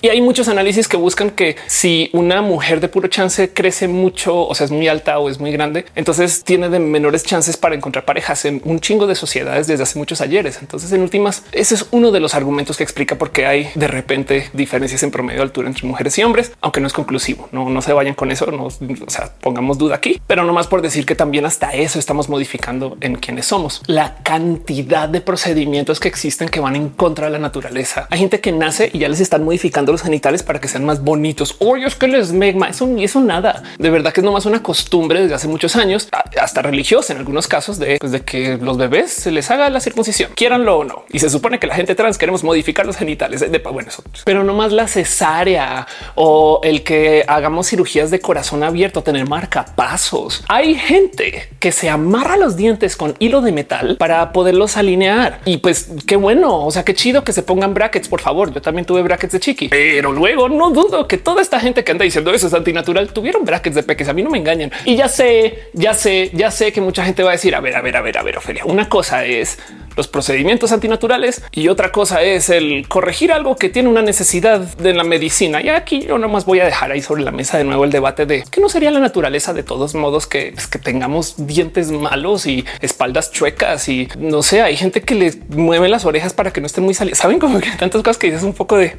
Y 0.04 0.08
hay 0.08 0.20
muchos 0.20 0.48
análisis 0.48 0.88
que 0.88 0.96
buscan 0.96 1.30
que 1.30 1.54
si 1.68 2.10
una 2.12 2.42
mujer 2.42 2.80
de 2.80 2.88
puro 2.88 3.06
chance 3.06 3.52
crece 3.52 3.86
mucho, 3.86 4.48
o 4.48 4.52
sea, 4.52 4.64
es 4.64 4.72
muy 4.72 4.88
alta 4.88 5.20
o 5.20 5.28
es 5.28 5.38
muy 5.38 5.52
grande, 5.52 5.84
entonces 5.94 6.42
tiene 6.42 6.68
de 6.70 6.80
menores 6.80 7.22
chances 7.22 7.56
para 7.56 7.76
encontrar 7.76 8.04
parejas 8.04 8.44
en 8.44 8.60
un 8.64 8.80
chingo 8.80 9.06
de 9.06 9.14
sociedades 9.14 9.68
desde 9.68 9.84
hace 9.84 10.00
muchos 10.00 10.20
ayeres. 10.20 10.58
Entonces, 10.60 10.90
en 10.90 11.02
últimas, 11.02 11.44
ese 11.52 11.76
es 11.76 11.86
uno 11.92 12.10
de 12.10 12.18
los 12.18 12.34
argumentos 12.34 12.76
que 12.76 12.82
explica 12.82 13.16
por 13.16 13.30
qué 13.30 13.46
hay 13.46 13.70
de 13.76 13.86
repente 13.86 14.50
diferencias 14.52 15.04
en 15.04 15.12
promedio 15.12 15.38
de 15.38 15.44
altura 15.44 15.68
entre 15.68 15.86
mujeres 15.86 16.18
y 16.18 16.24
hombres, 16.24 16.50
aunque 16.60 16.80
no 16.80 16.88
es 16.88 16.92
conclusivo. 16.92 17.48
No, 17.52 17.70
no 17.70 17.80
se 17.80 17.92
vayan 17.92 18.14
con 18.14 18.32
eso. 18.32 18.46
No, 18.46 18.64
o 18.64 18.70
sea, 19.06 19.32
pongamos 19.40 19.78
duda 19.78 19.94
aquí, 19.94 20.20
pero 20.26 20.42
no 20.42 20.52
más 20.52 20.66
por 20.66 20.82
decir 20.82 21.06
que 21.06 21.14
también 21.14 21.46
hasta 21.46 21.74
eso 21.74 22.00
estamos 22.00 22.28
modificando 22.28 22.96
en 23.00 23.14
quienes 23.14 23.46
somos. 23.46 23.82
La 23.86 24.16
cantidad 24.24 25.08
de 25.08 25.20
procedimientos 25.20 26.00
que 26.00 26.08
existen 26.08 26.48
que 26.48 26.58
van 26.58 26.74
en 26.74 26.88
contra 26.88 27.26
de 27.26 27.32
la 27.34 27.38
naturaleza. 27.38 28.08
Hay 28.10 28.18
gente 28.18 28.40
que 28.40 28.50
nace 28.50 28.90
y 28.92 28.98
ya 28.98 29.08
les 29.08 29.20
están 29.20 29.44
modificando 29.44 29.91
los 29.92 30.02
genitales 30.02 30.42
para 30.42 30.60
que 30.60 30.68
sean 30.68 30.84
más 30.84 31.02
bonitos. 31.02 31.56
Oye, 31.58 31.86
es 31.86 31.94
que 31.94 32.08
les 32.08 32.32
megma 32.32 32.68
eso 32.68 32.88
eso 32.98 33.20
nada. 33.20 33.62
De 33.78 33.90
verdad 33.90 34.12
que 34.12 34.20
es 34.20 34.24
nomás 34.24 34.46
una 34.46 34.62
costumbre 34.62 35.22
desde 35.22 35.34
hace 35.34 35.48
muchos 35.48 35.76
años, 35.76 36.08
hasta 36.40 36.62
religiosa 36.62 37.12
en 37.12 37.18
algunos 37.18 37.48
casos 37.48 37.78
de, 37.78 37.98
pues, 37.98 38.12
de 38.12 38.20
que 38.22 38.56
los 38.58 38.76
bebés 38.76 39.12
se 39.12 39.30
les 39.30 39.50
haga 39.50 39.70
la 39.70 39.80
circuncisión, 39.80 40.32
quieranlo 40.34 40.78
o 40.78 40.84
no. 40.84 41.04
Y 41.10 41.18
se 41.18 41.30
supone 41.30 41.58
que 41.58 41.66
la 41.66 41.74
gente 41.74 41.94
trans 41.94 42.18
queremos 42.18 42.44
modificar 42.44 42.86
los 42.86 42.96
genitales 42.96 43.40
de 43.40 43.58
bueno, 43.58 43.88
eso, 43.88 44.02
pero 44.24 44.44
no 44.44 44.54
más 44.54 44.72
la 44.72 44.86
cesárea 44.86 45.86
o 46.14 46.60
el 46.62 46.82
que 46.82 47.24
hagamos 47.26 47.68
cirugías 47.68 48.10
de 48.10 48.20
corazón 48.20 48.62
abierto, 48.62 49.02
tener 49.02 49.28
marcapasos. 49.28 50.44
Hay 50.48 50.74
gente 50.74 51.48
que 51.58 51.72
se 51.72 51.88
amarra 51.88 52.36
los 52.36 52.56
dientes 52.56 52.96
con 52.96 53.14
hilo 53.18 53.40
de 53.40 53.52
metal 53.52 53.96
para 53.98 54.32
poderlos 54.32 54.76
alinear. 54.76 55.40
Y 55.44 55.58
pues 55.58 55.88
qué 56.06 56.16
bueno, 56.16 56.64
o 56.66 56.70
sea, 56.70 56.84
qué 56.84 56.94
chido 56.94 57.24
que 57.24 57.32
se 57.32 57.42
pongan 57.42 57.74
brackets, 57.74 58.08
por 58.08 58.20
favor. 58.20 58.52
Yo 58.52 58.60
también 58.60 58.84
tuve 58.84 59.02
brackets 59.02 59.32
de 59.32 59.40
chiqui, 59.40 59.68
pero 59.82 60.12
luego 60.12 60.48
no 60.48 60.70
dudo 60.70 61.08
que 61.08 61.18
toda 61.18 61.42
esta 61.42 61.58
gente 61.58 61.82
que 61.82 61.90
anda 61.90 62.04
diciendo 62.04 62.32
eso 62.32 62.46
es 62.46 62.54
antinatural 62.54 63.12
tuvieron 63.12 63.44
brackets 63.44 63.74
de 63.74 63.82
peques. 63.82 64.08
A 64.08 64.12
mí 64.12 64.22
no 64.22 64.30
me 64.30 64.38
engañan. 64.38 64.70
Y 64.84 64.94
ya 64.94 65.08
sé, 65.08 65.70
ya 65.72 65.92
sé, 65.92 66.30
ya 66.32 66.52
sé 66.52 66.72
que 66.72 66.80
mucha 66.80 67.04
gente 67.04 67.24
va 67.24 67.30
a 67.30 67.32
decir, 67.32 67.52
a 67.56 67.60
ver, 67.60 67.74
a 67.74 67.82
ver, 67.82 67.96
a 67.96 68.00
ver, 68.00 68.16
a 68.16 68.22
ver, 68.22 68.38
Ofelia, 68.38 68.64
una 68.64 68.88
cosa 68.88 69.24
es 69.24 69.58
los 69.96 70.06
procedimientos 70.06 70.70
antinaturales 70.70 71.42
y 71.50 71.66
otra 71.66 71.90
cosa 71.90 72.22
es 72.22 72.48
el 72.48 72.86
corregir 72.88 73.32
algo 73.32 73.56
que 73.56 73.68
tiene 73.70 73.88
una 73.88 74.02
necesidad 74.02 74.60
de 74.60 74.94
la 74.94 75.02
medicina. 75.02 75.60
Y 75.60 75.68
aquí 75.68 76.02
yo 76.02 76.16
nomás 76.16 76.44
voy 76.44 76.60
a 76.60 76.64
dejar 76.64 76.92
ahí 76.92 77.02
sobre 77.02 77.22
la 77.22 77.32
mesa 77.32 77.58
de 77.58 77.64
nuevo 77.64 77.84
el 77.84 77.90
debate 77.90 78.24
de 78.24 78.44
que 78.48 78.60
no 78.60 78.68
sería 78.68 78.92
la 78.92 79.00
naturaleza 79.00 79.52
de 79.52 79.64
todos 79.64 79.96
modos 79.96 80.28
que, 80.28 80.52
pues, 80.54 80.68
que 80.68 80.78
tengamos 80.78 81.34
dientes 81.44 81.90
malos 81.90 82.46
y 82.46 82.64
espaldas 82.80 83.32
chuecas 83.32 83.88
y 83.88 84.08
no 84.16 84.44
sé, 84.44 84.62
hay 84.62 84.76
gente 84.76 85.02
que 85.02 85.16
le 85.16 85.32
mueve 85.48 85.88
las 85.88 86.04
orejas 86.04 86.32
para 86.32 86.52
que 86.52 86.60
no 86.60 86.68
estén 86.68 86.84
muy 86.84 86.94
salidas. 86.94 87.18
Saben 87.18 87.40
como 87.40 87.58
que 87.58 87.70
tantas 87.72 88.00
cosas 88.02 88.18
que 88.18 88.28
dices 88.28 88.44
un 88.44 88.54
poco 88.54 88.76
de 88.76 88.96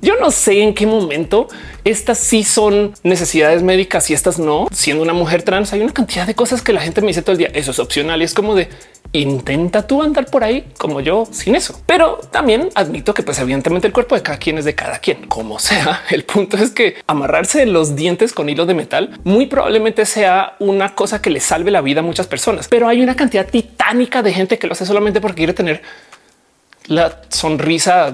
yo 0.00 0.16
no 0.20 0.30
sé 0.30 0.62
en 0.62 0.74
qué 0.74 0.86
momento 0.86 1.48
estas 1.84 2.18
sí 2.18 2.44
son 2.44 2.94
necesidades 3.02 3.62
médicas 3.62 4.10
y 4.10 4.14
estas 4.14 4.38
no. 4.38 4.68
Siendo 4.70 5.02
una 5.02 5.12
mujer 5.12 5.42
trans, 5.42 5.72
hay 5.72 5.80
una 5.80 5.92
cantidad 5.92 6.26
de 6.26 6.34
cosas 6.34 6.62
que 6.62 6.72
la 6.72 6.80
gente 6.80 7.00
me 7.00 7.08
dice 7.08 7.22
todo 7.22 7.32
el 7.32 7.38
día. 7.38 7.50
Eso 7.52 7.70
es 7.70 7.78
opcional 7.78 8.20
y 8.20 8.24
es 8.24 8.34
como 8.34 8.54
de 8.54 8.68
intenta 9.12 9.86
tú 9.86 10.02
andar 10.02 10.26
por 10.26 10.44
ahí 10.44 10.66
como 10.76 11.00
yo 11.00 11.26
sin 11.30 11.54
eso. 11.54 11.80
Pero 11.86 12.18
también 12.30 12.68
admito 12.74 13.14
que 13.14 13.22
pues 13.22 13.38
evidentemente 13.38 13.86
el 13.86 13.92
cuerpo 13.92 14.14
de 14.14 14.22
cada 14.22 14.38
quien 14.38 14.58
es 14.58 14.64
de 14.64 14.74
cada 14.74 14.98
quien, 14.98 15.26
como 15.26 15.58
sea. 15.58 16.02
El 16.10 16.24
punto 16.24 16.56
es 16.56 16.70
que 16.70 16.96
amarrarse 17.06 17.64
los 17.66 17.96
dientes 17.96 18.32
con 18.32 18.48
hilo 18.48 18.66
de 18.66 18.74
metal 18.74 19.18
muy 19.24 19.46
probablemente 19.46 20.04
sea 20.04 20.56
una 20.58 20.94
cosa 20.94 21.22
que 21.22 21.30
le 21.30 21.40
salve 21.40 21.70
la 21.70 21.80
vida 21.80 22.00
a 22.00 22.02
muchas 22.02 22.26
personas, 22.26 22.68
pero 22.68 22.88
hay 22.88 23.00
una 23.00 23.16
cantidad 23.16 23.46
titánica 23.46 24.22
de 24.22 24.32
gente 24.32 24.58
que 24.58 24.66
lo 24.66 24.74
hace 24.74 24.86
solamente 24.86 25.20
porque 25.20 25.38
quiere 25.38 25.54
tener 25.54 25.82
la 26.88 27.20
sonrisa 27.28 28.12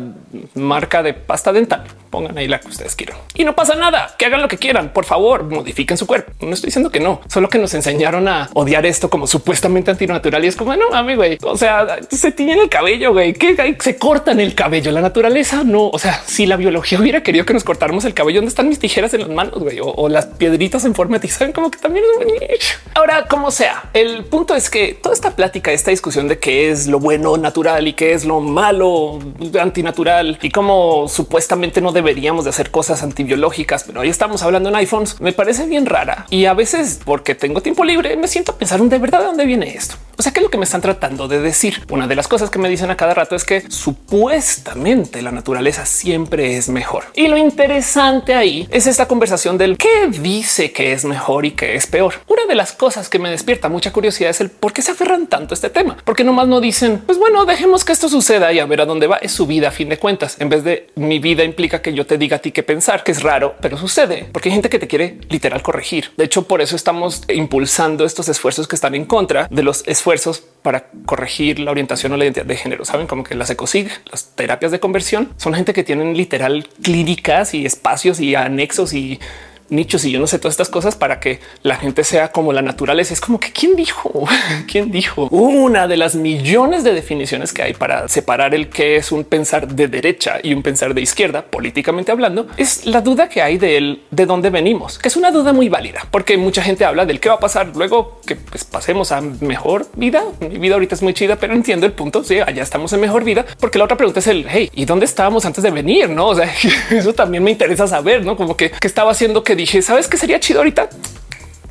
marca 0.55 1.03
de 1.03 1.15
pasta 1.15 1.53
dental 1.53 1.85
pongan 2.15 2.39
ahí 2.39 2.47
la 2.47 2.61
que 2.61 2.69
ustedes 2.69 2.95
quieran 2.95 3.17
y 3.35 3.45
no 3.45 3.57
pasa 3.57 3.75
nada, 3.75 4.15
que 4.17 4.27
hagan 4.27 4.41
lo 4.41 4.49
que 4.49 4.59
quieran. 4.59 4.93
Por 4.93 5.05
favor, 5.05 5.43
modifiquen 5.43 5.97
su 5.97 6.07
cuerpo. 6.07 6.33
No 6.41 6.55
estoy 6.55 6.69
diciendo 6.69 6.91
que 6.91 7.01
no, 7.01 7.21
solo 7.29 7.49
que 7.49 7.59
nos 7.59 7.75
enseñaron 7.75 8.29
a 8.29 8.49
odiar 8.55 8.87
esto 8.87 9.11
como 9.11 9.27
supuestamente 9.27 9.91
antinatural 9.91 10.45
y 10.45 10.49
es 10.49 10.57
como 10.57 10.75
no 10.77 10.95
amigo, 10.95 11.19
güey. 11.19 11.39
O 11.43 11.57
sea, 11.57 11.99
se 12.11 12.31
tiñen 12.31 12.61
el 12.61 12.69
cabello, 12.69 13.13
güey, 13.13 13.33
que 13.33 13.77
se 13.81 13.97
cortan 13.97 14.39
el 14.39 14.55
cabello. 14.55 14.93
La 14.93 15.01
naturaleza 15.01 15.65
no. 15.65 15.89
O 15.89 15.99
sea, 15.99 16.23
si 16.27 16.47
la 16.47 16.57
biología 16.57 17.01
hubiera 17.01 17.23
querido 17.23 17.45
que 17.45 17.55
nos 17.55 17.65
cortáramos 17.65 18.05
el 18.05 18.15
cabello, 18.15 18.39
¿dónde 18.39 18.51
están 18.51 18.69
mis 18.69 18.79
tijeras 18.79 19.13
en 19.15 19.23
las 19.23 19.31
manos 19.31 19.59
güey? 19.59 19.79
O, 19.81 20.09
las 20.09 20.27
piedritas 20.27 20.85
en 20.85 20.95
forma 20.95 21.19
de 21.19 21.29
saben 21.29 21.53
como 21.53 21.71
que 21.71 21.79
también 21.79 22.05
es 22.49 22.79
Ahora, 22.95 23.27
como 23.27 23.51
sea, 23.51 23.91
el 23.95 24.25
punto 24.25 24.55
es 24.55 24.71
que 24.71 24.95
toda 24.95 25.15
esta 25.15 25.35
plática, 25.35 25.73
esta 25.73 25.91
discusión 25.91 26.29
de 26.29 26.39
qué 26.39 26.71
es 26.71 26.87
lo 26.87 27.01
bueno 27.01 27.37
natural 27.37 27.89
y 27.89 27.95
qué 27.95 28.13
es 28.13 28.25
lo 28.25 28.41
malo 28.41 29.19
antinatural 29.61 30.39
y 30.41 30.51
cómo 30.51 31.09
supuestamente 31.09 31.81
no 31.81 31.91
debe 31.91 32.04
deberíamos 32.05 32.45
de 32.45 32.51
hacer 32.51 32.71
cosas 32.71 33.03
antibiológicas, 33.03 33.85
pero 33.85 34.01
hoy 34.01 34.11
estamos 34.11 34.43
hablando 34.43 34.69
en 34.69 34.77
iPhones. 34.77 35.21
Me 35.23 35.33
parece 35.33 35.67
bien 35.67 35.87
rara 35.87 36.27
y 36.29 36.45
a 36.45 36.53
veces 36.53 37.01
porque 37.03 37.35
tengo 37.35 37.63
tiempo 37.63 37.83
libre 37.83 38.17
me 38.17 38.29
siento 38.29 38.53
a 38.53 38.59
pensar 38.59 38.81
de 38.81 38.99
verdad 38.99 39.21
de 39.21 39.25
dónde 39.27 39.47
viene 39.47 39.75
esto. 39.75 39.97
O 40.17 40.23
sea, 40.23 40.33
¿qué 40.33 40.41
lo 40.45 40.51
que 40.51 40.59
me 40.59 40.65
están 40.65 40.81
tratando 40.81 41.27
de 41.27 41.41
decir? 41.41 41.83
Una 41.91 42.07
de 42.07 42.15
las 42.15 42.29
cosas 42.29 42.51
que 42.51 42.59
me 42.59 42.69
dicen 42.69 42.91
a 42.91 42.97
cada 42.97 43.15
rato 43.15 43.35
es 43.35 43.45
que 43.45 43.65
supuestamente 43.69 45.23
la 45.23 45.33
naturaleza 45.33 45.87
siempre 45.87 46.57
es 46.57 46.69
mejor. 46.69 47.05
Y 47.15 47.29
lo 47.29 47.37
interesante 47.37 48.35
ahí 48.35 48.69
es 48.71 48.87
esta 48.87 49.09
conversación 49.09 49.59
del 49.59 49.77
qué 49.77 50.09
dice 50.09 50.73
que 50.73 50.93
es 50.93 51.05
mejor 51.05 51.47
y 51.47 51.53
qué 51.53 51.75
es 51.75 51.87
peor. 51.87 52.15
Una 52.29 52.47
de 52.47 52.55
las 52.55 52.73
cosas 52.73 53.09
que 53.09 53.19
me 53.19 53.31
despierta 53.31 53.69
mucha 53.69 53.93
curiosidad 53.93 54.31
es 54.31 54.41
el 54.41 54.51
por 54.51 54.73
qué 54.73 54.83
se 54.83 54.93
aferran 54.93 55.27
tanto 55.27 55.53
a 55.53 55.57
este 55.57 55.71
tema. 55.71 55.97
Porque 56.05 56.23
nomás 56.23 56.47
no 56.47 56.61
dicen, 56.61 57.03
pues 57.05 57.19
bueno, 57.19 57.45
dejemos 57.45 57.85
que 57.85 57.93
esto 57.93 58.09
suceda 58.09 58.53
y 58.53 58.61
a 58.61 58.67
ver 58.67 58.83
a 58.83 58.87
dónde 58.87 59.09
va. 59.09 59.17
Es 59.17 59.33
su 59.33 59.47
vida 59.47 59.69
a 59.69 59.73
fin 59.73 59.89
de 59.89 59.99
cuentas. 59.99 60.37
En 60.39 60.49
vez 60.49 60.63
de 60.63 60.91
mi 60.95 61.19
vida 61.19 61.43
implica 61.43 61.83
que 61.83 61.93
yo 61.93 62.07
te 62.07 62.19
diga 62.19 62.37
a 62.37 62.41
ti 62.41 62.53
qué 62.53 62.63
pensar, 62.63 63.03
que 63.03 63.13
es 63.13 63.23
raro, 63.23 63.57
pero 63.61 63.77
sucede 63.77 64.29
porque 64.33 64.49
hay 64.49 64.55
gente 64.55 64.69
que 64.69 64.79
te 64.79 64.87
quiere 64.87 65.19
literal 65.29 65.63
corregir. 65.63 66.13
De 66.17 66.25
hecho, 66.25 66.43
por 66.43 66.61
eso 66.61 66.77
estamos 66.77 67.23
impulsando 67.29 68.05
estos 68.05 68.29
esfuerzos 68.29 68.69
que 68.69 68.77
están 68.77 68.95
en 68.95 69.07
contra 69.07 69.49
de 69.51 69.63
los 69.63 69.83
esfuerzos 69.87 70.04
esfuerzos 70.05 70.45
para 70.61 70.91
corregir 71.07 71.59
la 71.59 71.71
orientación 71.71 72.13
o 72.13 72.19
la 72.19 72.25
identidad 72.25 72.45
de 72.45 72.57
género. 72.57 72.85
Saben 72.85 73.07
como 73.07 73.25
que 73.25 73.35
las 73.35 73.49
ecosig, 73.49 73.91
las 74.11 74.37
terapias 74.37 74.71
de 74.71 74.79
conversión 74.79 75.33
son 75.39 75.55
gente 75.55 75.73
que 75.73 75.83
tienen 75.83 76.15
literal 76.15 76.69
clínicas 76.83 77.55
y 77.55 77.65
espacios 77.65 78.21
y 78.21 78.35
anexos 78.35 78.93
y 78.93 79.19
nichos 79.69 80.05
y 80.05 80.11
yo 80.11 80.21
no 80.21 80.27
sé 80.27 80.39
todas 80.39 80.55
estas 80.55 80.69
cosas 80.69 80.97
para 80.97 81.21
que 81.21 81.41
la 81.63 81.77
gente 81.77 82.05
sea 82.05 82.33
como 82.33 82.53
la 82.53 82.63
naturaleza. 82.63 83.15
Es 83.15 83.21
como 83.21 83.39
que 83.39 83.53
quién 83.53 83.77
dijo, 83.77 84.27
quién 84.71 84.91
dijo 84.91 85.29
una 85.31 85.87
de 85.87 85.97
las 85.97 86.15
millones 86.15 86.85
de 86.85 86.93
definiciones 86.93 87.53
que 87.53 87.63
hay 87.63 87.75
para 87.75 88.09
separar 88.09 88.55
el 88.55 88.69
que 88.69 88.97
es 88.97 89.13
un 89.13 89.25
pensar 89.25 89.69
de 89.69 89.89
derecha 89.89 90.39
y 90.43 90.55
un 90.55 90.63
pensar 90.63 90.95
de 90.95 91.01
izquierda, 91.01 91.45
políticamente 91.45 92.13
hablando, 92.13 92.47
es 92.57 92.87
la 92.87 93.01
duda 93.01 93.29
que 93.29 93.43
hay 93.43 93.59
de 93.59 93.75
de 94.11 94.27
dónde 94.27 94.51
venimos, 94.51 94.99
que 94.99 95.09
es 95.09 95.17
una 95.17 95.31
duda 95.31 95.53
muy 95.53 95.69
válida, 95.69 96.07
porque 96.11 96.37
mucha 96.37 96.63
gente 96.63 96.85
habla 96.85 97.07
del 97.07 97.21
qué 97.21 97.29
va 97.29 97.37
a 97.37 97.41
pasar 97.41 97.73
luego 97.75 98.21
que 98.27 98.37
pues, 98.37 98.65
pasemos 98.65 99.13
a 99.13 99.21
mejor 99.21 99.87
vida. 99.95 100.23
Mi 100.41 100.59
vida 100.59 100.75
ahorita 100.75 100.95
es 100.95 101.03
muy 101.03 101.15
chida, 101.15 101.37
pero 101.37 101.55
entiendo 101.55 101.87
el 101.87 101.93
punto. 101.93 102.23
Sí, 102.25 102.39
allá 102.39 102.63
estamos 102.63 102.93
en 102.93 103.01
mejor 103.01 103.25
vida, 103.25 103.45
porque 103.59 103.79
la 103.79 103.85
otra 103.85 103.97
pregunta 103.97 104.21
es 104.21 104.27
el 104.27 104.47
hey, 104.49 104.71
y 104.75 104.85
dónde 104.85 105.05
estábamos 105.05 105.45
antes 105.45 105.63
de 105.63 105.71
venir? 105.71 106.09
No, 106.11 106.29
o 106.29 106.35
sea, 106.35 106.53
eso 106.91 107.13
también 107.15 107.43
me 107.43 107.51
interesa 107.51 107.87
saber, 107.87 108.25
no 108.25 108.37
como 108.37 108.57
que, 108.57 108.71
que 108.71 108.87
estaba 108.87 109.11
haciendo 109.11 109.43
que 109.43 109.54
dije, 109.55 109.83
sabes 109.83 110.09
que 110.09 110.17
sería 110.17 110.41
chido 110.41 110.61
ahorita 110.61 110.89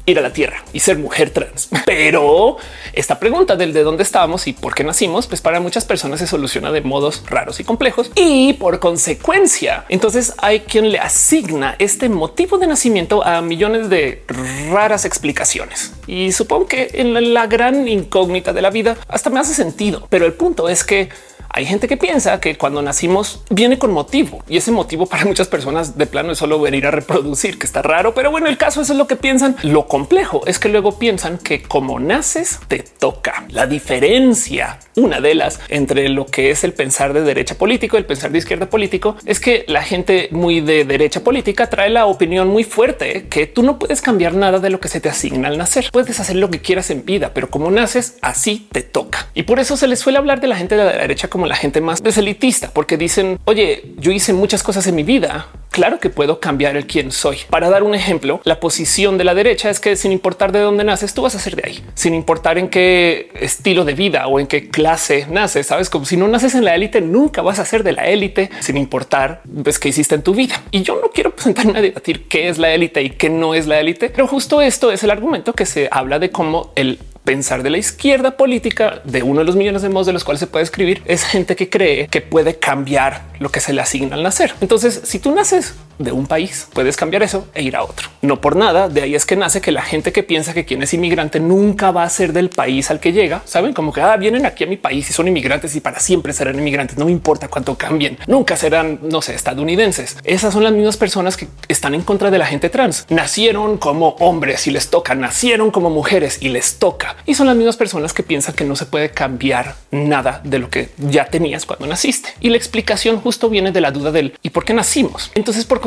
ir 0.06 0.20
a 0.20 0.22
la 0.22 0.34
tierra 0.34 0.64
y 0.74 0.80
ser 0.80 0.98
mujer 0.98 1.30
trans. 1.30 1.70
Pero 1.86 2.58
esta 2.94 3.20
pregunta 3.20 3.56
del 3.56 3.74
de 3.74 3.84
dónde 3.84 4.04
estábamos 4.04 4.48
y 4.48 4.54
por 4.54 4.76
qué 4.76 4.84
nacimos, 4.84 5.28
pues 5.28 5.42
para 5.42 5.60
muchas 5.60 5.86
personas 5.86 6.20
se 6.20 6.28
soluciona 6.28 6.72
de 6.72 6.82
modos 6.82 7.24
raros 7.28 7.60
y 7.60 7.64
complejos 7.64 8.12
y 8.16 8.54
por 8.54 8.80
consecuencia, 8.80 9.86
entonces 9.90 10.34
hay 10.38 10.62
quien 10.62 10.92
le 10.92 11.00
asigna 11.00 11.76
este 11.80 12.10
motivo 12.10 12.58
de 12.58 12.68
nacimiento 12.68 13.26
a 13.26 13.42
millones 13.42 13.90
de 13.90 14.24
raras 14.70 15.06
explicaciones. 15.06 15.94
Y 16.08 16.32
supongo 16.32 16.68
que 16.68 16.90
en 16.94 17.34
la 17.34 17.48
gran 17.48 17.88
incógnita 17.88 18.54
de 18.54 18.62
la 18.62 18.70
vida 18.70 18.98
hasta 19.08 19.30
me 19.30 19.40
hace 19.40 19.54
sentido. 19.54 20.08
Pero 20.10 20.26
el 20.26 20.34
punto 20.34 20.70
es 20.70 20.84
que 20.84 21.10
hay 21.56 21.68
gente 21.68 21.88
que 21.88 21.98
piensa 21.98 22.40
que 22.40 22.58
cuando 22.58 22.82
nacimos 22.82 23.44
viene 23.52 23.78
con 23.78 23.92
motivo 23.92 24.44
y 24.50 24.58
ese 24.58 24.72
motivo 24.72 25.06
para 25.06 25.26
muchas 25.26 25.48
personas 25.48 26.00
de 26.00 26.08
plano 26.08 26.32
es 26.32 26.40
solo 26.40 26.60
venir 26.60 26.88
a 26.88 26.92
reproducir, 26.92 27.60
que 27.60 27.68
está 27.68 27.84
raro, 27.84 28.16
pero 28.16 28.32
bueno, 28.32 28.48
el 28.48 28.58
caso 28.58 28.82
eso 28.82 28.94
es 28.94 28.98
lo 28.98 29.06
que 29.06 29.16
piensan. 29.16 29.56
Lo 29.62 29.88
complejo 29.88 30.42
es 30.48 30.58
que 30.58 30.70
luego 30.70 30.98
piensan 30.98 31.38
que 31.38 31.62
como 31.62 32.00
naces 32.00 32.60
te 32.68 32.80
toca. 32.80 33.46
La 33.50 33.68
diferencia, 33.68 34.80
una 34.96 35.22
de 35.22 35.36
las 35.36 35.60
entre 35.70 36.10
lo 36.10 36.26
que 36.26 36.50
es 36.50 36.64
el 36.64 36.74
pensar 36.74 37.14
de 37.14 37.22
derecha 37.22 37.54
político, 37.56 37.98
el 37.98 38.06
pensar 38.08 38.32
de 38.32 38.40
izquierda 38.40 38.68
político, 38.68 39.16
es 39.24 39.40
que 39.40 39.64
la 39.68 39.84
gente 39.84 40.30
muy 40.32 40.60
de 40.60 40.86
derecha 40.86 41.24
política 41.24 41.70
trae 41.70 41.92
la 41.92 42.08
opinión 42.08 42.48
muy 42.48 42.64
fuerte 42.64 43.28
que 43.30 43.46
tú 43.46 43.62
no 43.62 43.78
puedes 43.78 44.02
cambiar 44.02 44.34
nada 44.34 44.58
de 44.58 44.72
lo 44.72 44.80
que 44.80 44.88
se 44.88 45.00
te 45.00 45.10
asigna 45.10 45.50
al 45.50 45.60
nacer. 45.60 45.90
Puedes 45.92 46.20
hacer 46.20 46.36
lo 46.36 46.50
que 46.50 46.62
quieras 46.62 46.90
en 46.90 47.06
vida, 47.06 47.32
pero 47.36 47.52
como 47.52 47.70
naces 47.70 48.18
así 48.22 48.68
te 48.72 48.82
toca. 48.82 49.28
Y 49.36 49.44
por 49.44 49.60
eso 49.60 49.78
se 49.78 49.88
les 49.88 50.00
suele 50.00 50.18
hablar 50.18 50.42
de 50.42 50.48
la 50.48 50.56
gente 50.56 50.76
de 50.76 50.84
la 50.84 50.94
derecha 50.94 51.28
como 51.28 51.43
como 51.44 51.50
la 51.50 51.58
gente 51.58 51.82
más 51.82 52.02
deselitista, 52.02 52.72
porque 52.74 52.96
dicen, 52.96 53.38
oye, 53.44 53.96
yo 53.98 54.14
hice 54.14 54.32
muchas 54.32 54.64
cosas 54.64 54.88
en 54.88 54.96
mi 54.96 55.04
vida. 55.04 55.48
Claro 55.72 56.00
que 56.00 56.10
puedo 56.10 56.40
cambiar 56.40 56.78
el 56.78 56.88
quién 56.88 57.12
soy. 57.12 57.40
Para 57.50 57.70
dar 57.70 57.84
un 57.84 57.96
ejemplo, 57.96 58.40
la 58.46 58.62
posición 58.62 59.18
de 59.18 59.26
la 59.26 59.34
derecha 59.34 59.70
es 59.70 59.82
que 59.82 59.98
sin 59.98 60.14
importar 60.14 60.54
de 60.54 60.60
dónde 60.60 60.86
naces, 60.86 61.14
tú 61.14 61.24
vas 61.24 61.36
a 61.36 61.40
ser 61.40 61.58
de 61.58 61.64
ahí, 61.66 61.84
sin 61.96 62.14
importar 62.14 62.58
en 62.58 62.70
qué 62.70 63.30
estilo 63.42 63.84
de 63.84 63.94
vida 63.94 64.28
o 64.28 64.40
en 64.40 64.48
qué 64.48 64.70
clase 64.70 65.28
naces. 65.30 65.68
Sabes 65.68 65.90
como 65.90 66.06
si 66.06 66.16
no 66.16 66.30
naces 66.30 66.56
en 66.56 66.64
la 66.64 66.76
élite, 66.76 67.02
nunca 67.02 67.42
vas 67.42 67.60
a 67.60 67.66
ser 67.66 67.84
de 67.84 67.92
la 67.92 68.08
élite, 68.08 68.50
sin 68.62 68.78
importar 68.78 69.42
pues, 69.64 69.80
qué 69.80 69.90
hiciste 69.90 70.16
en 70.16 70.22
tu 70.22 70.34
vida. 70.34 70.62
Y 70.72 70.84
yo 70.84 70.96
no 71.02 71.10
quiero 71.10 71.36
presentarme 71.36 71.78
a 71.78 71.82
debatir 71.82 72.30
qué 72.30 72.48
es 72.48 72.58
la 72.58 72.72
élite 72.72 73.02
y 73.02 73.10
qué 73.10 73.30
no 73.30 73.54
es 73.54 73.68
la 73.68 73.82
élite, 73.82 74.10
pero 74.12 74.28
justo 74.28 74.62
esto 74.62 74.94
es 74.94 75.04
el 75.04 75.10
argumento 75.10 75.52
que 75.52 75.66
se 75.66 75.90
habla 75.92 76.20
de 76.20 76.30
cómo 76.30 76.72
el 76.76 77.00
pensar 77.24 77.64
de 77.64 77.70
la 77.70 77.78
izquierda 77.78 78.38
política 78.38 79.02
de 79.04 79.24
uno 79.24 79.40
de 79.40 79.46
los 79.46 79.56
millones 79.56 79.82
de 79.82 79.90
modos 79.90 80.08
de 80.08 80.14
los 80.14 80.24
cuales 80.24 80.40
se 80.40 80.48
puede 80.48 80.64
escribir 80.64 81.02
es 81.06 81.24
gente 81.24 81.56
que 81.56 81.70
cree 81.70 82.08
que 82.08 82.22
puede 82.22 82.60
cambiar 82.60 83.24
lo 83.40 83.50
que 83.50 83.60
se 83.60 83.74
le 83.74 83.82
asigna 83.82 84.16
al 84.16 84.24
nacer. 84.24 84.54
Entonces, 84.62 85.02
si 85.04 85.20
tú 85.20 85.34
naces 85.34 85.74
de 86.04 86.12
un 86.12 86.28
país, 86.28 86.68
puedes 86.74 86.96
cambiar 86.96 87.24
eso 87.24 87.48
e 87.54 87.64
ir 87.64 87.76
a 87.76 87.84
otro. 87.84 88.10
No 88.22 88.42
por 88.42 88.56
nada, 88.56 88.90
de 88.90 89.02
ahí 89.02 89.16
es 89.16 89.26
que 89.26 89.36
nace 89.36 89.62
que 89.62 89.72
la 89.72 89.82
gente 89.82 90.12
que 90.12 90.24
piensa 90.24 90.54
que 90.54 90.66
quien 90.66 90.84
es 90.84 90.94
inmigrante 90.94 91.40
nunca 91.40 91.92
va 91.92 92.04
a 92.04 92.10
ser 92.10 92.34
del 92.34 92.50
país 92.50 92.92
al 92.92 93.00
que 93.00 93.12
llega, 93.12 93.42
saben 93.46 93.74
como 93.74 93.92
que 93.92 94.02
ah, 94.02 94.16
vienen 94.18 94.46
aquí 94.46 94.64
a 94.64 94.68
mi 94.68 94.78
país 94.78 95.10
y 95.10 95.14
son 95.14 95.28
inmigrantes 95.28 95.76
y 95.76 95.82
para 95.82 96.00
siempre 96.00 96.34
serán 96.34 96.58
inmigrantes, 96.58 96.98
no 96.98 97.06
me 97.06 97.12
importa 97.12 97.48
cuánto 97.48 97.76
cambien, 97.78 98.18
nunca 98.28 98.56
serán, 98.58 99.00
no 99.04 99.22
sé, 99.22 99.36
estadounidenses. 99.36 100.18
Esas 100.24 100.54
son 100.54 100.64
las 100.64 100.74
mismas 100.74 100.98
personas 100.98 101.38
que 101.38 101.48
están 101.68 101.94
en 101.94 102.02
contra 102.02 102.32
de 102.32 102.38
la 102.38 102.46
gente 102.46 102.70
trans. 102.70 103.06
Nacieron 103.10 103.78
como 103.78 104.10
hombres 104.20 104.68
y 104.68 104.72
les 104.72 104.90
toca, 104.90 105.16
nacieron 105.16 105.72
como 105.72 105.90
mujeres 105.90 106.38
y 106.42 106.50
les 106.50 106.80
toca. 106.80 107.16
Y 107.26 107.36
son 107.36 107.48
las 107.48 107.56
mismas 107.56 107.78
personas 107.78 108.14
que 108.14 108.24
piensan 108.24 108.56
que 108.56 108.66
no 108.66 108.76
se 108.76 108.86
puede 108.86 109.12
cambiar 109.12 109.76
nada 109.92 110.42
de 110.44 110.60
lo 110.60 110.70
que 110.70 110.90
ya 110.98 111.26
tenías 111.26 111.66
cuando 111.66 111.88
naciste. 111.88 112.30
Y 112.40 112.50
la 112.50 112.58
explicación 112.58 113.20
justo 113.20 113.50
viene 113.50 113.72
de 113.72 113.82
la 113.82 113.92
duda 113.92 114.12
del 114.12 114.38
¿y 114.42 114.50
por 114.50 114.66
qué 114.66 114.74
nacimos? 114.74 115.32
Entonces, 115.36 115.66
por 115.66 115.82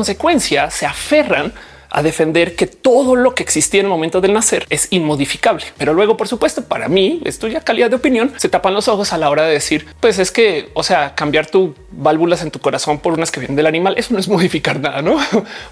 se 0.70 0.86
aferran 0.86 1.52
a 1.96 2.02
defender 2.02 2.54
que 2.56 2.66
todo 2.66 3.16
lo 3.16 3.34
que 3.34 3.42
existía 3.42 3.80
en 3.80 3.86
el 3.86 3.90
momento 3.90 4.20
del 4.20 4.34
nacer 4.34 4.66
es 4.68 4.88
inmodificable. 4.90 5.64
Pero 5.78 5.94
luego, 5.94 6.18
por 6.18 6.28
supuesto, 6.28 6.62
para 6.62 6.88
mí, 6.88 7.22
esto 7.24 7.48
ya 7.48 7.62
calidad 7.62 7.88
de 7.88 7.96
opinión, 7.96 8.34
se 8.36 8.50
tapan 8.50 8.74
los 8.74 8.86
ojos 8.86 9.14
a 9.14 9.18
la 9.18 9.30
hora 9.30 9.44
de 9.44 9.54
decir, 9.54 9.86
pues 9.98 10.18
es 10.18 10.30
que, 10.30 10.68
o 10.74 10.82
sea, 10.82 11.14
cambiar 11.14 11.46
tu 11.46 11.74
válvulas 11.90 12.42
en 12.42 12.50
tu 12.50 12.58
corazón 12.58 12.98
por 12.98 13.14
unas 13.14 13.30
que 13.30 13.40
vienen 13.40 13.56
del 13.56 13.64
animal, 13.64 13.94
eso 13.96 14.12
no 14.12 14.20
es 14.20 14.28
modificar 14.36 14.78
nada, 14.78 15.00
¿no? 15.00 15.16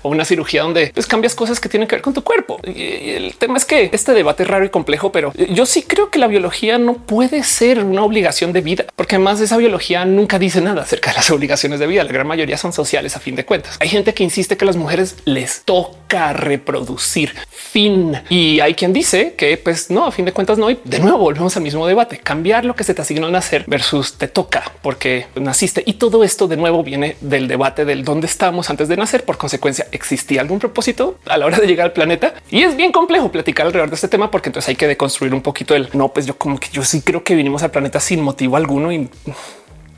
o 0.01 0.09
una 0.09 0.25
cirugía 0.25 0.63
donde 0.63 0.93
pues, 0.95 1.07
cambias 1.07 1.35
cosas 1.35 1.61
que 1.61 1.69
tienen 1.69 1.87
que 1.87 1.97
ver 1.97 2.03
con 2.03 2.15
tu 2.15 2.25
cuerpo. 2.25 2.59
Y 2.65 3.11
el 3.11 3.35
tema 3.37 3.59
es 3.59 3.67
que 3.67 3.91
este 3.93 4.13
debate 4.13 4.45
es 4.45 4.49
raro 4.49 4.65
y 4.65 4.71
complejo, 4.71 5.13
pero 5.13 5.31
yo 5.35 5.67
sí 5.67 5.83
creo 5.83 6.11
que 6.11 6.19
la 6.19 6.27
biología 6.27 6.79
no 6.79 6.95
puede 6.95 7.43
ser 7.43 7.85
una 7.85 8.03
obligación 8.03 8.55
de 8.55 8.63
vida, 8.63 8.87
porque 8.97 9.17
además 9.17 9.43
esa 9.43 9.59
biología 9.59 10.07
nunca 10.07 10.39
dice 10.39 10.63
nada 10.63 10.81
acerca 10.81 11.11
de 11.11 11.17
las 11.17 11.31
obligaciones 11.31 11.81
de 11.81 11.87
vida. 11.87 12.03
La 12.03 12.13
gran 12.13 12.27
mayoría 12.27 12.57
son 12.57 12.73
sociales 12.73 13.15
a 13.15 13.21
fin 13.21 13.37
de 13.37 13.45
cuentas. 13.45 13.77
Hay 13.81 13.91
gente 13.91 14.15
que 14.15 14.25
insiste 14.25 14.57
que 14.57 14.65
las 14.65 14.77
mujeres 14.77 15.17
les 15.27 15.65
toca 15.67 16.14
reproducir. 16.33 17.35
Fin. 17.51 18.17
Y 18.29 18.61
hay 18.61 18.75
quien 18.75 18.93
dice 18.93 19.35
que 19.37 19.57
pues 19.57 19.91
no, 19.91 20.07
a 20.07 20.13
fin 20.13 20.25
de 20.25 20.33
cuentas 20.33 20.59
no. 20.59 20.71
Y 20.71 20.79
de 20.85 21.01
nuevo 21.01 21.19
volvemos 21.19 21.57
al 21.57 21.63
mismo 21.63 21.87
debate. 21.87 22.19
Cambiar 22.19 22.65
lo 22.65 22.75
que 22.75 22.85
se 22.85 22.95
te 22.95 23.03
asignó 23.03 23.29
nacer 23.31 23.65
versus 23.67 24.15
te 24.15 24.29
toca 24.29 24.71
porque 24.83 25.27
naciste. 25.35 25.83
Y 25.87 25.95
todo 25.95 26.25
esto 26.25 26.47
de 26.47 26.57
nuevo 26.57 26.83
viene 26.83 27.17
del 27.21 27.49
debate 27.49 27.85
del 27.85 28.05
dónde 28.05 28.27
estamos 28.27 28.71
antes 28.71 28.89
de 28.89 28.97
nacer. 28.97 29.25
Por 29.25 29.37
consecuencia, 29.37 29.87
¿existía 29.93 30.41
algún 30.41 30.59
propósito 30.59 31.19
a 31.27 31.37
la 31.37 31.47
hora 31.47 31.59
de 31.59 31.67
llegar 31.67 31.87
al 31.87 31.93
planeta? 31.93 32.35
Y 32.51 32.63
es 32.63 32.77
bien 32.77 32.93
complejo 32.93 33.33
platicar 33.33 33.67
alrededor 33.67 33.91
de 33.91 33.97
este 33.97 34.09
tema 34.09 34.31
porque 34.31 34.49
entonces 34.49 34.69
hay 34.69 34.77
que 34.77 34.87
deconstruir 34.87 35.35
un 35.35 35.43
poquito 35.43 35.75
el 35.75 35.89
no, 35.93 36.09
pues 36.09 36.27
yo 36.27 36.37
como 36.37 36.59
que 36.59 36.69
yo 36.73 36.85
sí 36.85 37.03
creo 37.03 37.25
que 37.25 37.35
vinimos 37.35 37.63
al 37.63 37.71
planeta 37.71 38.01
sin 38.01 38.21
motivo 38.21 38.57
alguno 38.57 38.93
y 38.93 39.09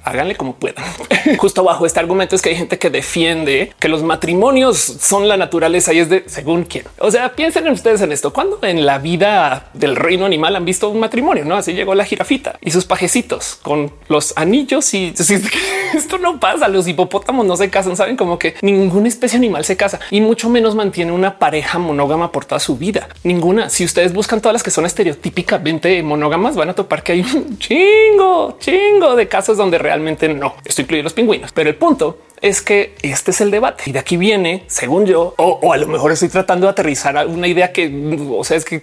háganle 0.06 0.36
como 0.36 0.54
puedan. 0.54 0.84
Justo 1.38 1.64
bajo 1.64 1.84
este 1.84 2.00
argumento 2.00 2.36
es 2.36 2.42
que 2.42 2.50
hay 2.50 2.56
gente 2.56 2.78
que 2.78 2.90
defiende 2.90 3.72
que 3.78 3.88
los 3.88 4.02
matrimonios 4.02 4.78
son 4.78 5.28
la 5.28 5.36
naturaleza 5.36 5.92
y 5.92 5.98
es 5.98 6.08
de 6.08 6.24
según 6.26 6.64
quién. 6.64 6.84
O 6.98 7.10
sea, 7.10 7.34
piensen 7.34 7.68
ustedes 7.68 8.00
en 8.00 8.12
esto. 8.12 8.32
Cuando 8.32 8.58
en 8.62 8.86
la 8.86 8.98
vida 8.98 9.70
del 9.74 9.96
reino 9.96 10.24
animal 10.24 10.54
han 10.56 10.64
visto 10.64 10.88
un 10.88 11.00
matrimonio, 11.00 11.44
no 11.44 11.56
así 11.56 11.72
llegó 11.72 11.94
la 11.94 12.04
jirafita 12.04 12.58
y 12.60 12.70
sus 12.70 12.84
pajecitos 12.84 13.58
con 13.62 13.92
los 14.08 14.32
anillos 14.36 14.94
y 14.94 15.12
esto 15.98 16.18
no 16.18 16.38
pasa. 16.40 16.68
Los 16.68 16.88
hipopótamos 16.88 17.46
no 17.46 17.56
se 17.56 17.70
casan, 17.70 17.96
saben 17.96 18.16
como 18.16 18.38
que 18.38 18.54
ninguna 18.62 19.08
especie 19.08 19.36
animal 19.36 19.64
se 19.64 19.76
casa 19.76 20.00
y 20.10 20.20
mucho 20.20 20.48
menos 20.48 20.74
mantiene 20.74 21.12
una 21.12 21.38
pareja 21.38 21.78
monógama 21.78 22.32
por 22.32 22.44
toda 22.44 22.60
su 22.60 22.76
vida. 22.76 23.08
Ninguna. 23.24 23.70
Si 23.70 23.84
ustedes 23.84 24.12
buscan 24.12 24.40
todas 24.40 24.54
las 24.54 24.62
que 24.62 24.70
son 24.70 24.86
estereotípicamente 24.86 26.02
monógamas, 26.02 26.56
van 26.56 26.70
a 26.70 26.74
topar 26.74 27.02
que 27.02 27.12
hay 27.12 27.20
un 27.20 27.58
chingo, 27.58 28.56
chingo 28.60 29.16
de 29.16 29.28
casos 29.28 29.56
donde 29.56 29.78
realmente 29.78 30.28
no. 30.28 30.54
Esto 30.64 30.82
incluye 30.82 31.02
los 31.02 31.12
pingüinos, 31.12 31.52
pero 31.52 31.70
el 31.70 31.76
punto 31.76 32.18
es 32.40 32.62
que 32.62 32.94
este 33.02 33.30
es 33.30 33.40
el 33.40 33.50
debate 33.50 33.84
y 33.86 33.92
de 33.92 33.98
aquí 33.98 34.16
viene, 34.16 34.64
según 34.66 35.06
yo, 35.06 35.34
o, 35.38 35.72
a 35.72 35.76
lo 35.76 35.86
mejor 35.86 36.12
estoy 36.12 36.28
tratando 36.28 36.66
de 36.66 36.70
aterrizar 36.70 37.26
una 37.26 37.48
idea 37.48 37.72
que, 37.72 37.90
o 38.30 38.44
sea, 38.44 38.56
es 38.56 38.64
que, 38.64 38.82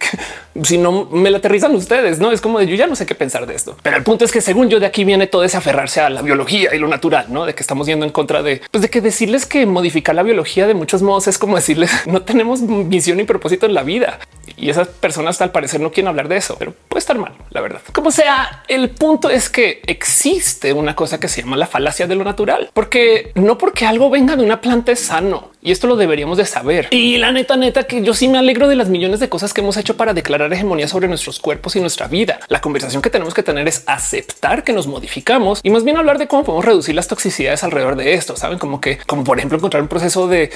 si 0.63 0.77
no 0.77 1.05
me 1.05 1.29
la 1.29 1.37
aterrizan 1.37 1.73
ustedes, 1.75 2.19
no 2.19 2.31
es 2.31 2.41
como 2.41 2.59
de 2.59 2.67
yo 2.67 2.75
ya 2.75 2.87
no 2.87 2.95
sé 2.95 3.05
qué 3.05 3.15
pensar 3.15 3.45
de 3.45 3.55
esto. 3.55 3.77
Pero 3.81 3.97
el 3.97 4.03
punto 4.03 4.25
es 4.25 4.31
que 4.31 4.41
según 4.41 4.69
yo 4.69 4.79
de 4.79 4.85
aquí 4.85 5.03
viene 5.03 5.27
todo 5.27 5.43
ese 5.43 5.57
aferrarse 5.57 6.01
a 6.01 6.09
la 6.09 6.21
biología 6.21 6.73
y 6.73 6.79
lo 6.79 6.87
natural, 6.87 7.25
no 7.29 7.45
de 7.45 7.53
que 7.53 7.61
estamos 7.61 7.87
yendo 7.87 8.05
en 8.05 8.11
contra 8.11 8.43
de, 8.43 8.61
pues 8.71 8.81
de 8.81 8.89
que 8.89 9.01
decirles 9.01 9.45
que 9.45 9.65
modificar 9.65 10.15
la 10.15 10.23
biología 10.23 10.67
de 10.67 10.73
muchos 10.73 11.01
modos 11.01 11.27
es 11.27 11.37
como 11.37 11.55
decirles 11.55 11.91
no 12.05 12.21
tenemos 12.21 12.61
misión 12.61 13.19
y 13.19 13.23
propósito 13.23 13.65
en 13.65 13.73
la 13.73 13.83
vida 13.83 14.19
y 14.57 14.69
esas 14.69 14.87
personas 14.87 15.41
al 15.41 15.51
parecer 15.51 15.81
no 15.81 15.91
quieren 15.91 16.07
hablar 16.07 16.27
de 16.27 16.37
eso, 16.37 16.55
pero 16.57 16.73
puede 16.87 16.99
estar 16.99 17.17
mal, 17.17 17.33
la 17.49 17.61
verdad. 17.61 17.81
Como 17.91 18.11
sea, 18.11 18.63
el 18.67 18.89
punto 18.91 19.29
es 19.29 19.49
que 19.49 19.81
existe 19.87 20.73
una 20.73 20.95
cosa 20.95 21.19
que 21.19 21.27
se 21.27 21.41
llama 21.41 21.57
la 21.57 21.67
falacia 21.67 22.07
de 22.07 22.15
lo 22.15 22.23
natural, 22.23 22.69
porque 22.73 23.31
no 23.43 23.57
porque 23.57 23.85
algo 23.85 24.09
venga 24.09 24.35
de 24.35 24.43
una 24.43 24.61
planta 24.61 24.91
es 24.91 24.99
sano 24.99 25.51
y 25.61 25.71
esto 25.71 25.87
lo 25.87 25.95
deberíamos 25.95 26.37
de 26.37 26.45
saber. 26.45 26.87
Y 26.91 27.17
la 27.17 27.31
neta, 27.31 27.55
neta, 27.55 27.83
que 27.83 28.03
yo 28.03 28.13
sí 28.13 28.27
me 28.27 28.37
alegro 28.37 28.67
de 28.67 28.75
las 28.75 28.89
millones 28.89 29.19
de 29.21 29.29
cosas 29.29 29.53
que 29.53 29.61
hemos 29.61 29.77
hecho 29.77 29.95
para 29.95 30.13
declarar 30.13 30.51
hegemonía 30.51 30.87
sobre 30.87 31.07
nuestros 31.07 31.39
cuerpos 31.39 31.75
y 31.75 31.79
nuestra 31.79 32.07
vida. 32.07 32.39
La 32.49 32.59
conversación 32.59 33.01
que 33.01 33.09
tenemos 33.09 33.33
que 33.33 33.43
tener 33.43 33.67
es 33.67 33.83
aceptar 33.85 34.63
que 34.63 34.73
nos 34.73 34.87
modificamos 34.87 35.61
y 35.63 35.69
más 35.69 35.85
bien 35.85 35.97
hablar 35.97 36.17
de 36.17 36.27
cómo 36.27 36.43
podemos 36.43 36.65
reducir 36.65 36.95
las 36.95 37.07
toxicidades 37.07 37.63
alrededor 37.63 37.95
de 37.95 38.13
esto. 38.13 38.35
Saben 38.35 38.59
como 38.59 38.81
que, 38.81 38.97
como 39.07 39.23
por 39.23 39.37
ejemplo, 39.37 39.57
encontrar 39.57 39.81
un 39.81 39.89
proceso 39.89 40.27
de 40.27 40.51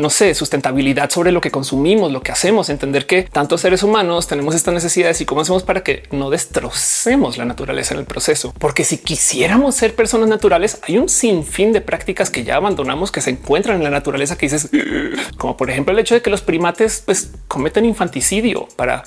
no 0.00 0.10
sé, 0.10 0.34
sustentabilidad 0.34 1.10
sobre 1.10 1.30
lo 1.30 1.40
que 1.40 1.50
consumimos, 1.50 2.10
lo 2.10 2.22
que 2.22 2.32
hacemos, 2.32 2.70
entender 2.70 3.06
que 3.06 3.22
tantos 3.24 3.60
seres 3.60 3.82
humanos 3.82 4.26
tenemos 4.26 4.54
estas 4.54 4.74
necesidades 4.74 5.20
y 5.20 5.26
cómo 5.26 5.42
hacemos 5.42 5.62
para 5.62 5.82
que 5.82 6.04
no 6.10 6.30
destrocemos 6.30 7.38
la 7.38 7.44
naturaleza 7.44 7.94
en 7.94 8.00
el 8.00 8.06
proceso. 8.06 8.54
Porque 8.58 8.84
si 8.84 8.98
quisiéramos 8.98 9.74
ser 9.74 9.94
personas 9.94 10.28
naturales, 10.28 10.80
hay 10.82 10.98
un 10.98 11.08
sinfín 11.08 11.72
de 11.72 11.80
prácticas 11.80 12.30
que 12.30 12.44
ya 12.44 12.56
abandonamos 12.56 13.12
que 13.12 13.20
se 13.20 13.30
encuentran 13.30 13.76
en 13.76 13.84
la 13.84 13.90
naturaleza 13.90 14.36
que 14.36 14.46
dices, 14.46 14.70
como 15.36 15.56
por 15.56 15.70
ejemplo 15.70 15.92
el 15.92 15.98
hecho 15.98 16.14
de 16.14 16.22
que 16.22 16.30
los 16.30 16.40
primates 16.40 17.02
pues, 17.04 17.32
cometen 17.46 17.84
infanticidio 17.84 18.68
para 18.76 19.04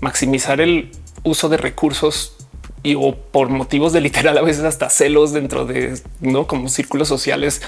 maximizar 0.00 0.60
el 0.60 0.90
uso 1.22 1.48
de 1.48 1.56
recursos 1.56 2.36
y 2.82 2.96
o 2.96 3.14
por 3.14 3.48
motivos 3.48 3.92
de 3.92 4.00
literal 4.00 4.36
a 4.38 4.42
veces 4.42 4.64
hasta 4.64 4.90
celos 4.90 5.32
dentro 5.32 5.64
de 5.66 6.00
no 6.20 6.48
como 6.48 6.68
círculos 6.68 7.06
sociales 7.06 7.62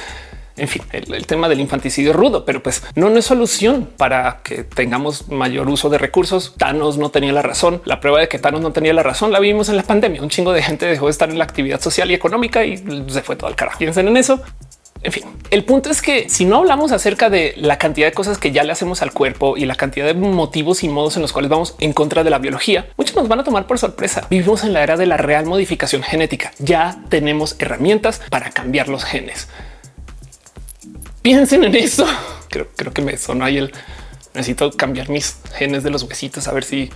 en 0.57 0.69
fin, 0.69 0.83
el, 0.93 1.27
tema 1.27 1.49
del 1.49 1.59
infanticidio 1.59 2.13
rudo, 2.13 2.45
pero 2.45 2.63
pues 2.63 2.83
no, 2.95 3.11
no 3.11 3.19
es 3.19 3.25
solución 3.25 3.89
para 3.97 4.41
que 4.45 4.63
tengamos 4.63 5.29
mayor 5.29 5.69
uso 5.69 5.89
de 5.89 5.99
recursos. 5.99 6.55
Thanos 6.57 6.97
no 6.97 7.11
tenía 7.11 7.33
la 7.33 7.43
razón. 7.43 7.83
La 7.85 7.99
prueba 7.99 8.21
de 8.21 8.29
que 8.29 8.39
Thanos 8.39 8.61
no 8.61 8.73
tenía 8.73 8.93
la 8.93 9.03
razón 9.03 9.33
la 9.33 9.41
vimos 9.41 9.69
en 9.69 9.77
la 9.77 9.83
pandemia. 9.83 10.23
Un 10.23 10.29
chingo 10.29 10.53
de 10.53 10.63
gente 10.63 10.87
dejó 10.87 11.07
de 11.07 11.11
estar 11.11 11.29
en 11.29 11.39
la 11.39 11.45
actividad 11.45 11.81
social 11.81 12.11
y 12.11 12.15
económica 12.15 12.65
y 12.65 12.77
se 13.09 13.23
fue 13.23 13.35
todo 13.35 13.49
al 13.49 13.57
carajo. 13.57 13.79
Piensen 13.79 14.07
en 14.07 14.17
eso. 14.17 14.41
En 15.03 15.13
fin, 15.13 15.25
el 15.51 15.65
punto 15.65 15.91
es 15.91 16.01
que 16.01 16.31
si 16.31 16.47
no 16.47 16.59
hablamos 16.59 16.91
acerca 16.93 17.29
de 17.29 17.53
la 17.59 17.77
cantidad 17.77 18.07
de 18.07 18.13
cosas 18.13 18.39
que 18.39 18.53
ya 18.53 18.65
le 18.65 18.73
hacemos 18.73 19.03
al 19.03 19.13
cuerpo 19.13 19.57
y 19.57 19.67
la 19.67 19.75
cantidad 19.75 20.07
de 20.07 20.15
motivos 20.15 20.83
y 20.83 20.89
modos 20.89 21.17
en 21.17 21.23
los 21.23 21.33
cuales 21.33 21.51
vamos 21.51 21.75
en 21.81 21.93
contra 21.93 22.25
de 22.25 22.31
la 22.31 22.39
biología, 22.39 22.89
muchos 22.97 23.15
nos 23.15 23.29
van 23.29 23.41
a 23.41 23.45
tomar 23.45 23.67
por 23.67 23.79
sorpresa. 23.79 24.27
Vivimos 24.31 24.65
en 24.65 24.73
la 24.73 24.83
era 24.83 24.97
de 24.97 25.05
la 25.05 25.19
real 25.19 25.45
modificación 25.45 26.03
genética. 26.03 26.53
Ya 26.59 27.03
tenemos 27.11 27.57
herramientas 27.59 28.23
para 28.31 28.51
cambiar 28.51 28.89
los 28.89 29.05
genes 29.05 29.49
piensen 31.25 31.65
en 31.65 31.75
eso. 31.75 32.07
Creo, 32.51 32.93
que 32.93 33.03
me 33.03 33.17
sonó 33.17 33.45
ahí 33.47 33.59
el 33.59 33.73
necesito 34.35 34.71
cambiar 34.71 35.09
mis 35.09 35.39
genes 35.55 35.83
de 35.83 35.91
los 35.91 36.03
huesitos 36.05 36.47
a 36.47 36.53
ver 36.53 36.65
si 36.65 36.91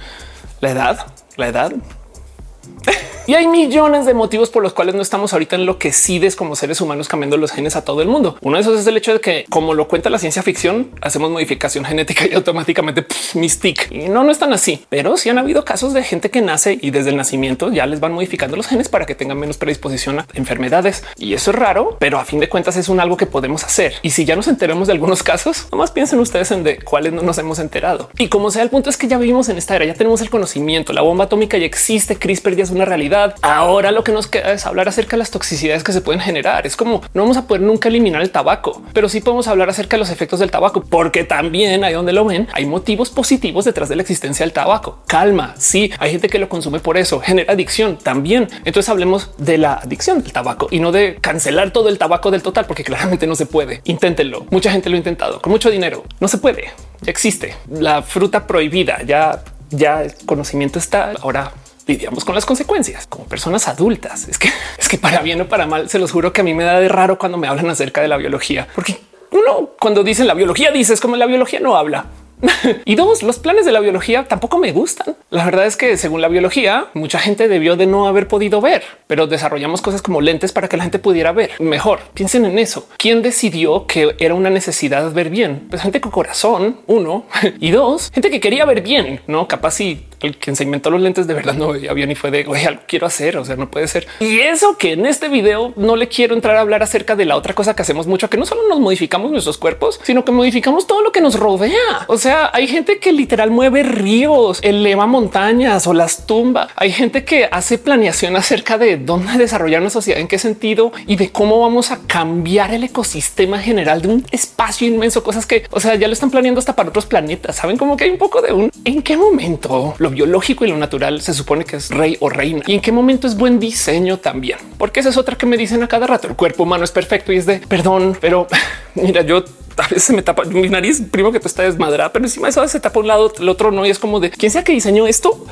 la 0.61 0.71
edad, 0.71 1.07
la 1.37 1.49
edad 1.49 1.73
y 3.29 3.35
hay 3.35 3.47
millones 3.47 4.07
de 4.07 4.15
motivos 4.15 4.49
por 4.49 4.63
los 4.63 4.73
cuales 4.73 4.95
no 4.95 5.03
estamos 5.03 5.35
ahorita 5.35 5.57
enloquecidos 5.57 6.35
como 6.35 6.57
seres 6.57 6.81
humanos 6.81 7.09
cambiando 7.09 7.37
los 7.37 7.53
genes 7.53 7.77
a 7.77 7.85
todo 7.85 8.01
el 8.01 8.09
mundo. 8.09 8.39
Uno 8.41 8.57
de 8.57 8.63
esos 8.63 8.81
es 8.81 8.87
el 8.87 8.97
hecho 8.97 9.13
de 9.13 9.21
que, 9.21 9.45
como 9.51 9.75
lo 9.75 9.87
cuenta 9.87 10.09
la 10.09 10.19
ciencia 10.19 10.43
ficción, 10.43 10.93
hacemos 11.03 11.31
modificación 11.31 11.85
genética 11.85 12.25
y 12.27 12.33
automáticamente 12.33 13.05
mystic. 13.35 13.89
Y 13.91 14.09
no, 14.09 14.25
no 14.25 14.31
es 14.31 14.39
tan 14.39 14.55
así, 14.55 14.87
pero 14.89 15.19
sí 15.19 15.29
han 15.29 15.37
habido 15.37 15.67
casos 15.67 15.93
de 15.93 16.05
gente 16.05 16.31
que 16.31 16.41
nace 16.41 16.79
y 16.81 16.91
desde 16.91 17.11
el 17.11 17.19
nacimiento 17.19 17.71
ya 17.71 17.85
les 17.85 18.01
van 18.01 18.15
modificando 18.15 18.57
los 18.57 18.67
genes 18.67 18.89
para 18.89 19.05
que 19.05 19.15
tengan 19.15 19.39
menos 19.39 19.59
predisposición 19.59 20.21
a 20.21 20.27
enfermedades. 20.33 21.05
Y 21.19 21.35
eso 21.35 21.51
es 21.51 21.59
raro, 21.59 21.99
pero 22.01 22.19
a 22.19 22.25
fin 22.25 22.41
de 22.41 22.49
cuentas 22.49 22.79
es 22.79 22.89
un 22.89 22.99
algo 22.99 23.19
que 23.19 23.27
podemos 23.27 23.63
hacer. 23.63 23.93
Y 24.01 24.09
si 24.09 24.25
ya 24.25 24.37
nos 24.37 24.49
enteramos 24.49 24.87
de 24.87 24.95
algunos 24.95 25.23
casos, 25.23 25.67
nomás 25.71 25.91
piensen 25.91 26.19
ustedes 26.19 26.51
en 26.51 26.65
de 26.65 26.79
cuáles 26.79 27.13
no 27.13 27.21
nos 27.21 27.37
hemos 27.37 27.59
enterado. 27.59 28.09
Y 28.17 28.29
como 28.29 28.51
sea, 28.51 28.63
el 28.63 28.71
punto 28.71 28.89
es 28.89 28.97
que 28.97 29.07
ya 29.07 29.19
vivimos 29.19 29.51
en 29.51 29.59
esta 29.59 29.77
era, 29.77 29.85
ya 29.85 29.93
tenemos 29.93 30.23
el 30.23 30.31
conocimiento, 30.31 30.95
la 30.95 31.03
bomba 31.03 31.25
atómica 31.25 31.59
ya 31.59 31.67
existe, 31.67 32.17
CRISPR 32.17 32.57
ya 32.57 32.65
es 32.65 32.71
una 32.71 32.87
realidad 32.87 33.18
Ahora 33.43 33.91
lo 33.93 34.05
que 34.05 34.13
nos 34.13 34.27
queda 34.27 34.53
es 34.53 34.67
hablar 34.67 34.89
acerca 34.89 35.13
de 35.13 35.19
las 35.19 35.31
toxicidades 35.31 35.85
que 35.85 35.93
se 35.93 36.01
pueden 36.01 36.21
generar. 36.21 36.67
Es 36.67 36.77
como 36.77 37.03
no 37.15 37.23
vamos 37.23 37.37
a 37.37 37.47
poder 37.47 37.63
nunca 37.63 37.89
eliminar 37.89 38.23
el 38.23 38.31
tabaco, 38.31 38.83
pero 38.93 39.09
sí 39.09 39.21
podemos 39.21 39.49
hablar 39.49 39.69
acerca 39.69 39.97
de 39.97 40.01
los 40.01 40.11
efectos 40.11 40.41
del 40.41 40.51
tabaco, 40.51 40.83
porque 40.83 41.25
también 41.25 41.85
ahí 41.85 41.95
donde 41.95 42.13
lo 42.13 42.25
ven, 42.25 42.49
hay 42.53 42.67
motivos 42.67 43.11
positivos 43.11 43.65
detrás 43.65 43.89
de 43.89 43.97
la 43.97 44.03
existencia 44.03 44.45
del 44.45 44.53
tabaco. 44.53 45.03
Calma. 45.07 45.55
Sí, 45.59 45.91
hay 45.99 46.11
gente 46.13 46.29
que 46.29 46.39
lo 46.39 46.49
consume 46.49 46.81
por 46.81 46.97
eso, 46.97 47.21
genera 47.21 47.53
adicción 47.53 47.99
también. 47.99 48.49
Entonces 48.65 48.89
hablemos 48.89 49.31
de 49.39 49.59
la 49.59 49.75
adicción 49.75 50.23
del 50.23 50.33
tabaco 50.33 50.69
y 50.71 50.81
no 50.81 50.93
de 50.93 51.17
cancelar 51.21 51.73
todo 51.73 51.89
el 51.89 51.99
tabaco 51.99 52.31
del 52.31 52.43
total, 52.43 52.67
porque 52.67 52.85
claramente 52.85 53.27
no 53.27 53.35
se 53.35 53.47
puede. 53.47 53.81
Inténtenlo. 53.85 54.47
Mucha 54.51 54.71
gente 54.71 54.89
lo 54.91 54.95
ha 54.95 54.99
intentado 54.99 55.41
con 55.41 55.53
mucho 55.53 55.71
dinero. 55.71 56.05
No 56.21 56.29
se 56.29 56.39
puede. 56.39 56.71
Existe 57.07 57.55
la 57.71 58.03
fruta 58.03 58.47
prohibida. 58.47 59.03
Ya, 59.03 59.43
ya 59.71 60.03
el 60.03 60.15
conocimiento 60.27 60.79
está. 60.79 61.13
Ahora 61.21 61.53
lidiamos 61.89 62.25
con 62.25 62.35
las 62.35 62.47
consecuencias 62.47 63.09
como 63.09 63.25
personas 63.25 63.67
adultas. 63.67 64.29
Es 64.29 64.39
que 64.39 64.51
es 64.79 64.89
que 64.89 64.99
para 64.99 65.21
bien 65.21 65.41
o 65.41 65.49
para 65.49 65.67
mal, 65.67 65.89
se 65.89 65.99
los 65.99 66.13
juro 66.13 66.33
que 66.33 66.43
a 66.43 66.45
mí 66.45 66.55
me 66.55 66.63
da 66.63 66.79
de 66.79 66.89
raro 66.89 67.19
cuando 67.19 67.39
me 67.39 67.49
hablan 67.49 67.69
acerca 67.71 68.01
de 68.01 68.09
la 68.09 68.17
biología, 68.17 68.69
porque 68.75 69.01
uno 69.33 69.71
cuando 69.81 70.05
dicen 70.05 70.29
la 70.29 70.35
biología 70.35 70.71
dices 70.71 71.01
como 71.01 71.17
la 71.17 71.27
biología 71.27 71.59
no 71.59 71.77
habla. 71.77 72.07
y 72.85 72.95
dos, 72.95 73.23
los 73.23 73.39
planes 73.39 73.65
de 73.65 73.73
la 73.73 73.81
biología 73.81 74.27
tampoco 74.27 74.59
me 74.59 74.73
gustan. 74.73 75.17
La 75.31 75.45
verdad 75.45 75.67
es 75.67 75.77
que 75.77 75.97
según 75.97 76.21
la 76.21 76.29
biología, 76.29 76.87
mucha 76.95 77.19
gente 77.19 77.49
debió 77.49 77.77
de 77.77 77.87
no 77.87 78.07
haber 78.07 78.29
podido 78.29 78.61
ver, 78.61 78.83
pero 79.07 79.27
desarrollamos 79.27 79.83
cosas 79.83 80.03
como 80.03 80.21
lentes 80.21 80.53
para 80.53 80.69
que 80.69 80.77
la 80.77 80.85
gente 80.85 80.99
pudiera 80.99 81.33
ver 81.33 81.51
mejor. 81.59 82.01
Piensen 82.15 82.45
en 82.45 82.59
eso. 82.59 82.89
¿Quién 82.97 83.23
decidió 83.23 83.87
que 83.87 84.15
era 84.19 84.35
una 84.35 84.51
necesidad 84.51 85.13
ver 85.13 85.31
bien? 85.31 85.67
Pues 85.71 85.83
gente 85.83 86.01
con 86.01 86.11
corazón, 86.11 86.81
uno, 86.87 87.27
y 87.61 87.71
dos, 87.71 88.11
gente 88.13 88.31
que 88.31 88.41
quería 88.41 88.65
ver 88.65 88.83
bien, 88.83 89.21
no 89.27 89.49
capaz 89.49 89.81
y 89.81 90.05
el 90.21 90.37
quien 90.37 90.57
se 90.57 90.65
inventó 90.65 90.91
los 90.91 91.01
lentes 91.01 91.27
de 91.27 91.35
verdad 91.35 91.55
no 91.55 91.69
veía 91.69 91.93
bien 91.93 92.11
y 92.11 92.15
fue 92.15 92.31
de 92.31 92.45
oye, 92.47 92.67
algo 92.67 92.83
quiero 92.87 93.07
hacer. 93.07 93.37
O 93.37 93.45
sea, 93.45 93.57
no 93.57 93.71
puede 93.71 93.89
ser. 93.89 94.07
Y 94.21 94.41
eso 94.41 94.77
que 94.77 94.93
en 94.93 95.07
este 95.07 95.29
video 95.29 95.73
no 95.77 95.97
le 95.97 96.09
quiero 96.09 96.35
entrar 96.35 96.57
a 96.57 96.61
hablar 96.61 96.83
acerca 96.83 97.17
de 97.17 97.25
la 97.25 97.37
otra 97.37 97.55
cosa 97.55 97.75
que 97.75 97.83
hacemos 97.83 98.07
mucho, 98.07 98.29
que 98.29 98.37
no 98.37 98.47
solo 98.47 98.63
nos 98.69 98.81
modificamos 98.81 99.31
nuestros 99.31 99.59
cuerpos, 99.59 100.01
sino 100.03 100.25
que 100.25 100.33
modificamos 100.33 100.87
todo 100.87 101.03
lo 101.03 101.13
que 101.13 101.21
nos 101.21 101.39
rodea. 101.39 102.05
O 102.07 102.19
sea, 102.19 102.28
hay 102.29 102.67
gente 102.67 102.99
que 102.99 103.13
literal 103.13 103.51
mueve 103.51 103.83
ríos, 103.83 104.61
eleva 104.63 105.07
montañas 105.07 105.87
o 105.87 105.95
las 105.95 106.27
tumba. 106.27 106.69
Hay 106.77 106.93
gente 106.93 107.25
que 107.25 107.49
hace 107.51 107.79
planeación 107.79 108.37
acerca 108.37 108.79
de 108.79 108.97
dónde 108.97 109.39
desarrollar 109.39 109.81
una 109.81 109.91
sociedad, 109.91 110.21
en 110.21 110.29
qué 110.29 110.39
sentido 110.39 110.93
y 111.07 111.17
de 111.17 111.31
cómo 111.31 111.61
vamos 111.61 111.91
a 111.91 112.01
cambiar 112.07 112.75
el 112.75 112.85
ecosistema 112.85 113.59
general 113.59 114.03
de 114.03 114.09
un 114.09 114.27
espacio 114.31 114.87
inmenso, 114.87 115.23
cosas 115.23 115.47
que, 115.47 115.65
o 115.71 115.81
sea, 115.81 115.95
ya 115.95 116.07
lo 116.07 116.13
están 116.13 116.31
planeando 116.31 116.59
hasta 116.59 116.77
para 116.77 116.91
otros 116.91 117.07
planetas. 117.07 117.57
Saben 117.57 117.77
como 117.77 117.97
que 117.97 118.05
hay 118.05 118.11
un 118.11 118.19
poco 118.19 118.43
de 118.43 118.53
un 118.53 118.71
en 118.85 119.03
qué 119.03 119.17
momento 119.17 119.95
lo 119.99 120.11
biológico 120.11 120.65
y 120.65 120.69
lo 120.69 120.77
natural 120.77 121.21
se 121.21 121.35
supone 121.35 121.65
que 121.65 121.77
es 121.77 121.91
rey 121.91 122.17
o 122.21 122.29
reina 122.29 122.63
y 122.67 122.75
en 122.75 122.81
qué 122.81 122.93
momento 122.93 123.27
es 123.27 123.37
buen 123.37 123.59
diseño 123.59 124.19
también, 124.19 124.59
porque 124.79 125.01
esa 125.01 125.09
es 125.11 125.17
otra 125.17 125.37
que 125.37 125.47
me 125.47 125.57
dicen 125.57 125.83
a 125.83 125.89
cada 125.89 126.07
rato. 126.07 126.29
El 126.29 126.37
cuerpo 126.37 126.63
humano 126.65 126.85
es 126.85 126.91
perfecto 126.91 127.33
y 127.33 127.37
es 127.37 127.47
de 127.47 127.59
perdón, 127.59 128.17
pero 128.21 128.47
mira, 128.95 129.23
yo 129.23 129.45
a 129.79 129.89
veces 129.89 130.05
se 130.05 130.13
me 130.13 130.23
tapa 130.23 130.45
mi 130.45 130.69
nariz, 130.69 131.03
primo 131.11 131.33
que 131.33 131.41
tú 131.41 131.49
está 131.49 131.63
desmadrada, 131.63 132.13
pero 132.13 132.25
encima 132.25 132.47
de 132.47 132.51
eso 132.51 132.67
se 132.69 132.81
tapa 132.81 133.01
un 133.01 133.07
lado, 133.07 133.33
el 133.39 133.49
otro 133.49 133.71
no. 133.71 133.87
Y 133.87 133.91
es 133.91 133.99
como 133.99 134.21
de 134.21 134.31
quien 134.31 134.51
sea 134.51 134.65
que 134.65 134.73
diseñó 134.73 135.07
esto. 135.07 135.47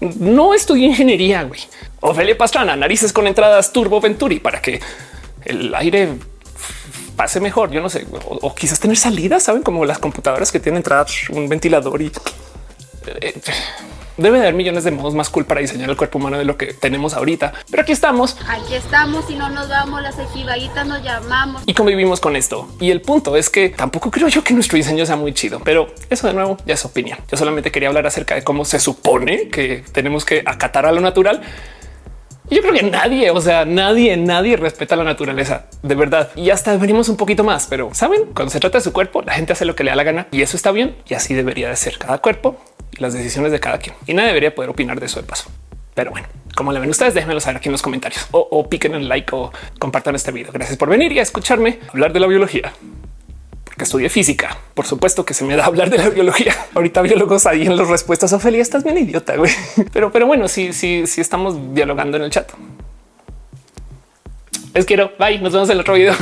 No 0.00 0.54
estudié 0.54 0.86
ingeniería, 0.86 1.42
güey. 1.42 1.60
Ofelia 2.00 2.36
Pastrana, 2.36 2.74
narices 2.74 3.12
con 3.12 3.26
entradas 3.26 3.72
Turbo 3.72 4.00
Venturi 4.00 4.40
para 4.40 4.62
que 4.62 4.80
el 5.44 5.74
aire 5.74 6.08
pase 7.16 7.40
mejor. 7.40 7.70
Yo 7.70 7.82
no 7.82 7.90
sé, 7.90 8.06
o, 8.10 8.54
quizás 8.54 8.80
tener 8.80 8.96
salidas, 8.96 9.42
saben, 9.42 9.62
como 9.62 9.84
las 9.84 9.98
computadoras 9.98 10.50
que 10.50 10.60
tienen 10.60 10.78
entradas, 10.78 11.28
un 11.28 11.48
ventilador 11.48 12.00
y 12.00 12.10
eh, 13.06 13.34
debe 14.20 14.38
de 14.38 14.44
haber 14.44 14.54
millones 14.54 14.84
de 14.84 14.90
modos 14.90 15.14
más 15.14 15.30
cool 15.30 15.44
para 15.44 15.60
diseñar 15.60 15.90
el 15.90 15.96
cuerpo 15.96 16.18
humano 16.18 16.38
de 16.38 16.44
lo 16.44 16.56
que 16.56 16.74
tenemos 16.74 17.14
ahorita. 17.14 17.52
Pero 17.70 17.82
aquí 17.82 17.92
estamos. 17.92 18.36
Aquí 18.48 18.74
estamos 18.74 19.28
y 19.30 19.34
no 19.34 19.48
nos 19.48 19.68
vamos, 19.68 20.02
las 20.02 20.18
equivaditas 20.18 20.86
nos 20.86 21.02
llamamos. 21.02 21.62
Y 21.66 21.74
convivimos 21.74 22.20
con 22.20 22.36
esto. 22.36 22.68
Y 22.80 22.90
el 22.90 23.00
punto 23.00 23.36
es 23.36 23.50
que 23.50 23.70
tampoco 23.70 24.10
creo 24.10 24.28
yo 24.28 24.44
que 24.44 24.54
nuestro 24.54 24.76
diseño 24.76 25.04
sea 25.06 25.16
muy 25.16 25.32
chido, 25.32 25.60
pero 25.64 25.88
eso 26.08 26.26
de 26.26 26.34
nuevo 26.34 26.56
ya 26.64 26.74
es 26.74 26.84
opinión. 26.84 27.18
Yo 27.30 27.36
solamente 27.36 27.70
quería 27.70 27.88
hablar 27.88 28.06
acerca 28.06 28.34
de 28.34 28.42
cómo 28.42 28.64
se 28.64 28.78
supone 28.80 29.48
que 29.48 29.84
tenemos 29.92 30.24
que 30.24 30.42
acatar 30.44 30.86
a 30.86 30.92
lo 30.92 31.00
natural. 31.00 31.42
Yo 32.50 32.60
creo 32.62 32.74
que 32.74 32.82
nadie, 32.82 33.30
o 33.30 33.40
sea, 33.40 33.64
nadie, 33.64 34.16
nadie 34.16 34.56
respeta 34.56 34.96
la 34.96 35.04
naturaleza 35.04 35.66
de 35.82 35.94
verdad. 35.94 36.30
Y 36.34 36.50
hasta 36.50 36.76
venimos 36.76 37.08
un 37.08 37.16
poquito 37.16 37.44
más, 37.44 37.68
pero 37.68 37.94
saben, 37.94 38.24
cuando 38.34 38.50
se 38.50 38.58
trata 38.58 38.78
de 38.78 38.84
su 38.84 38.92
cuerpo, 38.92 39.22
la 39.22 39.34
gente 39.34 39.52
hace 39.52 39.64
lo 39.64 39.76
que 39.76 39.84
le 39.84 39.90
da 39.90 39.96
la 39.96 40.02
gana 40.02 40.26
y 40.32 40.42
eso 40.42 40.56
está 40.56 40.72
bien. 40.72 40.96
Y 41.08 41.14
así 41.14 41.32
debería 41.32 41.68
de 41.68 41.76
ser 41.76 41.96
cada 41.96 42.18
cuerpo 42.18 42.60
y 42.90 43.00
las 43.00 43.14
decisiones 43.14 43.52
de 43.52 43.60
cada 43.60 43.78
quien. 43.78 43.94
Y 44.06 44.14
nadie 44.14 44.28
debería 44.28 44.52
poder 44.52 44.68
opinar 44.68 44.98
de 44.98 45.06
eso 45.06 45.20
de 45.20 45.28
paso. 45.28 45.48
Pero 45.94 46.10
bueno, 46.10 46.26
como 46.56 46.72
le 46.72 46.80
ven 46.80 46.90
ustedes, 46.90 47.14
déjenmelo 47.14 47.38
saber 47.38 47.58
aquí 47.58 47.68
en 47.68 47.72
los 47.72 47.82
comentarios 47.82 48.26
o, 48.32 48.48
o 48.50 48.68
piquen 48.68 48.94
el 48.94 49.08
like 49.08 49.32
o 49.32 49.52
compartan 49.78 50.16
este 50.16 50.32
video. 50.32 50.50
Gracias 50.52 50.76
por 50.76 50.88
venir 50.88 51.12
y 51.12 51.20
a 51.20 51.22
escucharme 51.22 51.78
hablar 51.92 52.12
de 52.12 52.18
la 52.18 52.26
biología 52.26 52.72
que 53.80 53.84
estudié 53.84 54.10
física. 54.10 54.58
Por 54.74 54.86
supuesto 54.86 55.24
que 55.24 55.32
se 55.32 55.42
me 55.42 55.56
da 55.56 55.64
hablar 55.64 55.88
de 55.88 55.96
la 55.96 56.10
biología. 56.10 56.54
Ahorita 56.74 57.00
biólogos 57.00 57.46
ahí 57.46 57.62
en 57.62 57.78
las 57.78 57.88
respuestas. 57.88 58.30
Ophelia, 58.34 58.60
estás 58.60 58.84
bien 58.84 58.98
idiota, 58.98 59.36
güey. 59.36 59.50
Pero, 59.92 60.12
pero 60.12 60.26
bueno, 60.26 60.48
sí, 60.48 60.74
sí, 60.74 61.04
sí 61.06 61.22
estamos 61.22 61.56
dialogando 61.72 62.18
en 62.18 62.24
el 62.24 62.30
chat. 62.30 62.52
Les 64.74 64.84
quiero. 64.84 65.12
Bye. 65.18 65.38
Nos 65.38 65.54
vemos 65.54 65.70
en 65.70 65.76
el 65.76 65.80
otro 65.80 65.94
video. 65.94 66.14